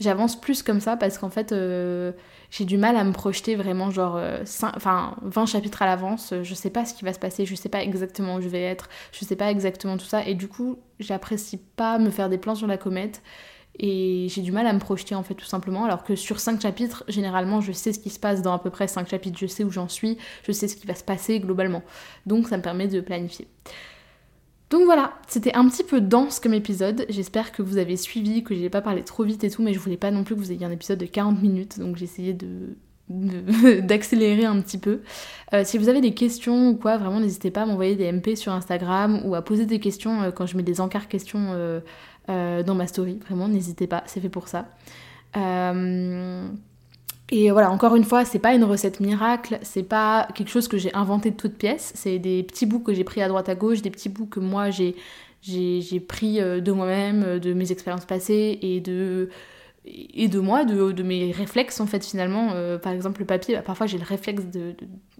j'avance 0.00 0.40
plus 0.40 0.62
comme 0.62 0.80
ça 0.80 0.96
parce 0.96 1.18
qu'en 1.18 1.28
fait 1.28 1.52
euh, 1.52 2.12
j'ai 2.50 2.64
du 2.64 2.78
mal 2.78 2.96
à 2.96 3.04
me 3.04 3.12
projeter 3.12 3.54
vraiment 3.54 3.90
genre 3.90 4.16
euh, 4.16 4.42
enfin 4.62 5.14
20 5.22 5.46
chapitres 5.46 5.82
à 5.82 5.86
l'avance. 5.86 6.34
Je 6.42 6.54
sais 6.54 6.70
pas 6.70 6.86
ce 6.86 6.94
qui 6.94 7.04
va 7.04 7.12
se 7.12 7.18
passer. 7.18 7.44
Je 7.44 7.54
sais 7.54 7.68
pas 7.68 7.82
exactement 7.82 8.36
où 8.36 8.40
je 8.40 8.48
vais 8.48 8.62
être. 8.62 8.88
Je 9.12 9.24
sais 9.24 9.36
pas 9.36 9.50
exactement 9.50 9.98
tout 9.98 10.06
ça. 10.06 10.26
Et 10.26 10.34
du 10.34 10.48
coup 10.48 10.78
j'apprécie 10.98 11.58
pas 11.58 11.98
me 11.98 12.10
faire 12.10 12.30
des 12.30 12.38
plans 12.38 12.54
sur 12.54 12.66
la 12.66 12.78
comète 12.78 13.22
et 13.78 14.26
j'ai 14.28 14.42
du 14.42 14.52
mal 14.52 14.66
à 14.66 14.72
me 14.72 14.78
projeter 14.78 15.14
en 15.14 15.22
fait 15.22 15.34
tout 15.34 15.46
simplement. 15.46 15.84
Alors 15.84 16.04
que 16.04 16.16
sur 16.16 16.40
5 16.40 16.60
chapitres 16.60 17.04
généralement 17.08 17.60
je 17.60 17.72
sais 17.72 17.92
ce 17.92 17.98
qui 17.98 18.10
se 18.10 18.18
passe 18.18 18.42
dans 18.42 18.52
à 18.52 18.58
peu 18.58 18.70
près 18.70 18.88
5 18.88 19.08
chapitres. 19.08 19.38
Je 19.38 19.46
sais 19.46 19.64
où 19.64 19.70
j'en 19.70 19.88
suis. 19.88 20.18
Je 20.46 20.52
sais 20.52 20.68
ce 20.68 20.76
qui 20.76 20.86
va 20.86 20.94
se 20.94 21.04
passer 21.04 21.40
globalement. 21.40 21.82
Donc 22.26 22.48
ça 22.48 22.56
me 22.56 22.62
permet 22.62 22.88
de 22.88 23.00
planifier. 23.00 23.46
Donc 24.70 24.84
voilà, 24.84 25.14
c'était 25.26 25.52
un 25.54 25.68
petit 25.68 25.82
peu 25.82 26.00
dense 26.00 26.38
comme 26.38 26.54
épisode. 26.54 27.04
J'espère 27.08 27.50
que 27.50 27.60
vous 27.60 27.76
avez 27.78 27.96
suivi, 27.96 28.44
que 28.44 28.54
j'ai 28.54 28.70
pas 28.70 28.80
parlé 28.80 29.02
trop 29.02 29.24
vite 29.24 29.42
et 29.42 29.50
tout, 29.50 29.62
mais 29.62 29.74
je 29.74 29.80
voulais 29.80 29.96
pas 29.96 30.12
non 30.12 30.22
plus 30.22 30.36
que 30.36 30.40
vous 30.40 30.52
ayez 30.52 30.64
un 30.64 30.70
épisode 30.70 30.98
de 30.98 31.06
40 31.06 31.42
minutes, 31.42 31.80
donc 31.80 31.96
j'ai 31.96 32.04
essayé 32.04 32.34
de 32.34 32.76
d'accélérer 33.82 34.44
un 34.44 34.60
petit 34.60 34.78
peu. 34.78 35.00
Euh, 35.52 35.62
si 35.64 35.78
vous 35.78 35.88
avez 35.88 36.00
des 36.00 36.14
questions 36.14 36.68
ou 36.68 36.76
quoi, 36.76 36.96
vraiment 36.96 37.18
n'hésitez 37.18 37.50
pas 37.50 37.62
à 37.62 37.66
m'envoyer 37.66 37.96
des 37.96 38.10
MP 38.12 38.36
sur 38.36 38.52
Instagram 38.52 39.22
ou 39.24 39.34
à 39.34 39.42
poser 39.42 39.66
des 39.66 39.80
questions 39.80 40.22
euh, 40.22 40.30
quand 40.30 40.46
je 40.46 40.56
mets 40.56 40.62
des 40.62 40.80
encarts 40.80 41.08
questions 41.08 41.48
euh, 41.50 41.80
dans 42.28 42.74
ma 42.74 42.86
story. 42.86 43.18
Vraiment, 43.26 43.48
n'hésitez 43.48 43.86
pas, 43.86 44.04
c'est 44.06 44.20
fait 44.20 44.28
pour 44.28 44.48
ça. 44.48 44.66
Et 47.32 47.50
voilà, 47.52 47.70
encore 47.70 47.94
une 47.94 48.04
fois, 48.04 48.24
c'est 48.24 48.40
pas 48.40 48.54
une 48.54 48.64
recette 48.64 48.98
miracle, 48.98 49.60
c'est 49.62 49.84
pas 49.84 50.26
quelque 50.34 50.48
chose 50.48 50.66
que 50.66 50.78
j'ai 50.78 50.92
inventé 50.94 51.30
de 51.30 51.36
toutes 51.36 51.54
pièces, 51.54 51.92
c'est 51.94 52.18
des 52.18 52.42
petits 52.42 52.66
bouts 52.66 52.80
que 52.80 52.92
j'ai 52.92 53.04
pris 53.04 53.22
à 53.22 53.28
droite 53.28 53.48
à 53.48 53.54
gauche, 53.54 53.82
des 53.82 53.90
petits 53.90 54.08
bouts 54.08 54.26
que 54.26 54.40
moi 54.40 54.70
j'ai 54.70 54.96
pris 56.08 56.40
euh, 56.40 56.60
de 56.60 56.72
moi-même, 56.72 57.22
euh, 57.22 57.38
de 57.38 57.54
mes 57.54 57.70
expériences 57.70 58.04
passées 58.04 58.58
et 58.62 58.80
de 58.80 59.28
et 59.86 60.28
de 60.28 60.38
moi, 60.38 60.64
de, 60.64 61.02
mes 61.02 61.32
réflexes 61.32 61.80
en 61.80 61.86
fait 61.86 62.04
finalement. 62.04 62.50
Euh, 62.52 62.78
par 62.78 62.92
exemple 62.92 63.20
le 63.20 63.26
papier, 63.26 63.54
bah, 63.54 63.62
parfois 63.62 63.86
j'ai 63.86 63.96
le 63.96 64.04
réflexe 64.04 64.44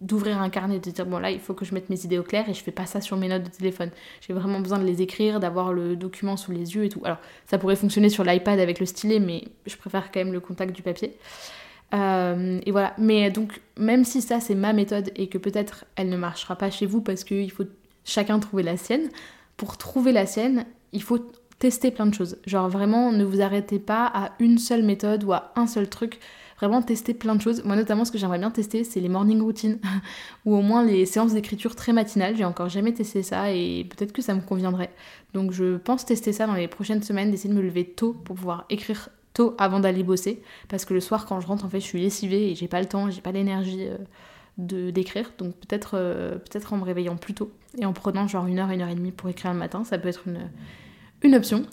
d'ouvrir 0.00 0.40
un 0.40 0.50
carnet, 0.50 0.78
de 0.78 0.90
dire 0.90 1.06
bon 1.06 1.18
là 1.18 1.30
il 1.30 1.40
faut 1.40 1.54
que 1.54 1.64
je 1.64 1.72
mette 1.72 1.88
mes 1.88 2.04
idées 2.04 2.18
au 2.18 2.22
clair 2.22 2.48
et 2.48 2.54
je 2.54 2.62
fais 2.62 2.70
pas 2.70 2.84
ça 2.84 3.00
sur 3.00 3.16
mes 3.16 3.28
notes 3.28 3.44
de 3.44 3.48
téléphone. 3.48 3.90
J'ai 4.20 4.34
vraiment 4.34 4.60
besoin 4.60 4.78
de 4.78 4.84
les 4.84 5.00
écrire, 5.00 5.40
d'avoir 5.40 5.72
le 5.72 5.96
document 5.96 6.36
sous 6.36 6.52
les 6.52 6.74
yeux 6.74 6.84
et 6.84 6.88
tout. 6.90 7.00
Alors 7.04 7.18
ça 7.46 7.56
pourrait 7.56 7.76
fonctionner 7.76 8.10
sur 8.10 8.22
l'iPad 8.22 8.60
avec 8.60 8.80
le 8.80 8.86
stylet, 8.86 9.18
mais 9.18 9.44
je 9.66 9.76
préfère 9.76 10.12
quand 10.12 10.20
même 10.20 10.32
le 10.32 10.40
contact 10.40 10.76
du 10.76 10.82
papier. 10.82 11.16
Euh, 11.94 12.60
et 12.64 12.70
voilà. 12.70 12.94
Mais 12.98 13.30
donc 13.30 13.60
même 13.78 14.04
si 14.04 14.20
ça 14.20 14.40
c'est 14.40 14.54
ma 14.54 14.74
méthode 14.74 15.10
et 15.16 15.28
que 15.28 15.38
peut-être 15.38 15.86
elle 15.96 16.10
ne 16.10 16.18
marchera 16.18 16.56
pas 16.56 16.70
chez 16.70 16.84
vous 16.84 17.00
parce 17.00 17.24
qu'il 17.24 17.50
faut 17.50 17.64
chacun 18.04 18.38
trouver 18.38 18.62
la 18.62 18.76
sienne, 18.76 19.08
pour 19.56 19.78
trouver 19.78 20.12
la 20.12 20.26
sienne, 20.26 20.66
il 20.92 21.02
faut 21.02 21.18
testez 21.60 21.92
plein 21.92 22.06
de 22.06 22.14
choses. 22.14 22.38
Genre 22.46 22.68
vraiment, 22.68 23.12
ne 23.12 23.22
vous 23.22 23.40
arrêtez 23.40 23.78
pas 23.78 24.10
à 24.12 24.32
une 24.40 24.58
seule 24.58 24.82
méthode 24.82 25.22
ou 25.22 25.32
à 25.32 25.52
un 25.54 25.68
seul 25.68 25.88
truc. 25.88 26.18
Vraiment, 26.58 26.82
testez 26.82 27.14
plein 27.14 27.36
de 27.36 27.40
choses. 27.40 27.62
Moi, 27.64 27.76
notamment, 27.76 28.04
ce 28.04 28.10
que 28.10 28.18
j'aimerais 28.18 28.38
bien 28.38 28.50
tester, 28.50 28.82
c'est 28.82 29.00
les 29.00 29.08
morning 29.08 29.40
routines 29.40 29.78
ou 30.44 30.56
au 30.56 30.62
moins 30.62 30.84
les 30.84 31.06
séances 31.06 31.32
d'écriture 31.32 31.76
très 31.76 31.92
matinales. 31.92 32.36
J'ai 32.36 32.44
encore 32.44 32.68
jamais 32.68 32.92
testé 32.92 33.22
ça 33.22 33.52
et 33.52 33.86
peut-être 33.88 34.12
que 34.12 34.22
ça 34.22 34.34
me 34.34 34.40
conviendrait. 34.40 34.90
Donc, 35.32 35.52
je 35.52 35.76
pense 35.76 36.04
tester 36.04 36.32
ça 36.32 36.46
dans 36.46 36.54
les 36.54 36.66
prochaines 36.66 37.02
semaines, 37.02 37.30
d'essayer 37.30 37.50
de 37.50 37.58
me 37.58 37.62
lever 37.62 37.84
tôt 37.84 38.14
pour 38.24 38.36
pouvoir 38.36 38.64
écrire 38.70 39.10
tôt 39.34 39.54
avant 39.58 39.80
d'aller 39.80 40.02
bosser. 40.02 40.42
Parce 40.68 40.84
que 40.84 40.94
le 40.94 41.00
soir, 41.00 41.26
quand 41.26 41.40
je 41.40 41.46
rentre, 41.46 41.64
en 41.64 41.68
fait, 41.68 41.80
je 41.80 41.86
suis 41.86 42.00
lessivée 42.00 42.50
et 42.50 42.54
j'ai 42.54 42.68
pas 42.68 42.80
le 42.80 42.86
temps, 42.88 43.10
j'ai 43.10 43.20
pas 43.20 43.32
l'énergie. 43.32 43.86
Euh, 43.86 43.96
d'écrire 44.58 45.32
donc 45.38 45.54
peut-être 45.54 45.92
euh, 45.94 46.32
peut-être 46.32 46.74
en 46.74 46.76
me 46.76 46.84
réveillant 46.84 47.16
plus 47.16 47.32
tôt 47.32 47.50
et 47.78 47.86
en 47.86 47.94
prenant 47.94 48.28
genre 48.28 48.44
une 48.44 48.58
heure 48.58 48.68
une 48.68 48.82
heure 48.82 48.90
et 48.90 48.94
demie 48.94 49.12
pour 49.12 49.30
écrire 49.30 49.54
le 49.54 49.58
matin 49.58 49.84
ça 49.84 49.96
peut 49.96 50.08
être 50.08 50.24
une, 50.26 50.50
une 51.22 51.34
option. 51.34 51.64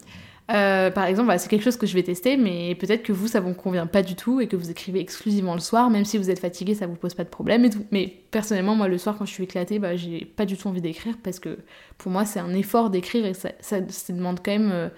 Euh, 0.49 0.91
par 0.91 1.05
exemple, 1.05 1.33
c'est 1.39 1.49
quelque 1.49 1.63
chose 1.63 1.75
que 1.75 1.85
je 1.85 1.93
vais 1.93 2.03
tester, 2.03 2.37
mais 2.37 2.73
peut-être 2.75 3.03
que 3.03 3.11
vous, 3.11 3.27
ça 3.27 3.41
vous 3.41 3.53
convient 3.53 3.85
pas 3.85 4.01
du 4.01 4.15
tout 4.15 4.39
et 4.39 4.47
que 4.47 4.55
vous 4.55 4.71
écrivez 4.71 4.99
exclusivement 4.99 5.53
le 5.53 5.59
soir, 5.59 5.89
même 5.89 6.05
si 6.05 6.17
vous 6.17 6.29
êtes 6.29 6.39
fatigué, 6.39 6.73
ça 6.73 6.87
vous 6.87 6.95
pose 6.95 7.13
pas 7.13 7.25
de 7.25 7.29
problème. 7.29 7.69
Mais 7.91 8.13
personnellement, 8.31 8.75
moi, 8.75 8.87
le 8.87 8.97
soir, 8.97 9.17
quand 9.17 9.25
je 9.25 9.33
suis 9.33 9.43
éclatée, 9.43 9.77
bah, 9.79 9.97
j'ai 9.97 10.23
pas 10.23 10.45
du 10.45 10.55
tout 10.55 10.69
envie 10.69 10.81
d'écrire 10.81 11.15
parce 11.21 11.39
que 11.39 11.59
pour 11.97 12.11
moi, 12.11 12.23
c'est 12.23 12.39
un 12.39 12.53
effort 12.53 12.89
d'écrire 12.89 13.25
et 13.25 13.33
ça, 13.33 13.49
ça, 13.59 13.81
demande 14.09 14.39
quand 14.43 14.51
même 14.51 14.71
euh, 14.71 14.89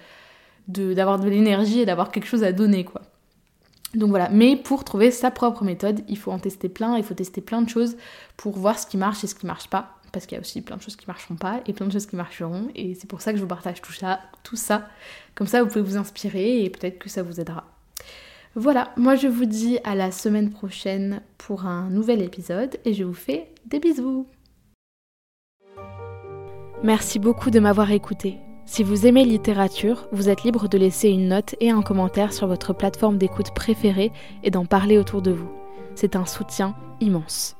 d'avoir 0.68 1.18
de, 1.18 1.28
l'énergie 1.28 1.80
et 1.80 1.86
d'avoir 1.86 2.12
quelque 2.12 2.26
chose 2.26 2.44
à 2.44 2.52
donner, 2.52 2.84
quoi. 2.84 3.02
Donc 3.94 4.10
voilà, 4.10 4.28
mais 4.28 4.54
pour 4.54 4.84
trouver 4.84 5.10
sa 5.10 5.32
propre 5.32 5.64
méthode, 5.64 6.02
il 6.06 6.16
faut 6.16 6.30
en 6.30 6.38
tester 6.38 6.68
plein, 6.68 6.96
il 6.96 7.02
faut 7.02 7.14
tester 7.14 7.40
plein 7.40 7.60
de 7.60 7.68
choses 7.68 7.96
pour 8.36 8.56
voir 8.56 8.78
ce 8.78 8.86
qui 8.86 8.96
marche 8.96 9.24
et 9.24 9.26
ce 9.26 9.34
qui 9.34 9.46
marche 9.46 9.66
pas 9.66 9.99
parce 10.12 10.26
qu'il 10.26 10.36
y 10.36 10.38
a 10.38 10.40
aussi 10.40 10.60
plein 10.62 10.76
de 10.76 10.82
choses 10.82 10.96
qui 10.96 11.06
marcheront 11.06 11.36
pas 11.36 11.60
et 11.66 11.72
plein 11.72 11.86
de 11.86 11.92
choses 11.92 12.06
qui 12.06 12.16
marcheront 12.16 12.68
et 12.74 12.94
c'est 12.94 13.08
pour 13.08 13.20
ça 13.20 13.32
que 13.32 13.38
je 13.38 13.42
vous 13.42 13.48
partage 13.48 13.80
tout 13.80 13.92
ça, 13.92 14.20
tout 14.42 14.56
ça. 14.56 14.88
Comme 15.34 15.46
ça, 15.46 15.62
vous 15.62 15.68
pouvez 15.68 15.82
vous 15.82 15.96
inspirer 15.96 16.64
et 16.64 16.70
peut-être 16.70 16.98
que 16.98 17.08
ça 17.08 17.22
vous 17.22 17.40
aidera. 17.40 17.64
Voilà, 18.56 18.90
moi 18.96 19.14
je 19.14 19.28
vous 19.28 19.44
dis 19.44 19.78
à 19.84 19.94
la 19.94 20.10
semaine 20.10 20.50
prochaine 20.50 21.22
pour 21.38 21.66
un 21.66 21.88
nouvel 21.88 22.20
épisode 22.20 22.78
et 22.84 22.94
je 22.94 23.04
vous 23.04 23.14
fais 23.14 23.48
des 23.66 23.78
bisous. 23.78 24.26
Merci 26.82 27.18
beaucoup 27.18 27.50
de 27.50 27.60
m'avoir 27.60 27.92
écouté. 27.92 28.38
Si 28.64 28.82
vous 28.82 29.06
aimez 29.06 29.24
littérature, 29.24 30.08
vous 30.12 30.28
êtes 30.28 30.44
libre 30.44 30.68
de 30.68 30.78
laisser 30.78 31.10
une 31.10 31.28
note 31.28 31.54
et 31.60 31.70
un 31.70 31.82
commentaire 31.82 32.32
sur 32.32 32.46
votre 32.46 32.72
plateforme 32.72 33.18
d'écoute 33.18 33.52
préférée 33.54 34.12
et 34.42 34.50
d'en 34.50 34.64
parler 34.64 34.96
autour 34.96 35.22
de 35.22 35.32
vous. 35.32 35.50
C'est 35.94 36.16
un 36.16 36.24
soutien 36.24 36.74
immense. 37.00 37.59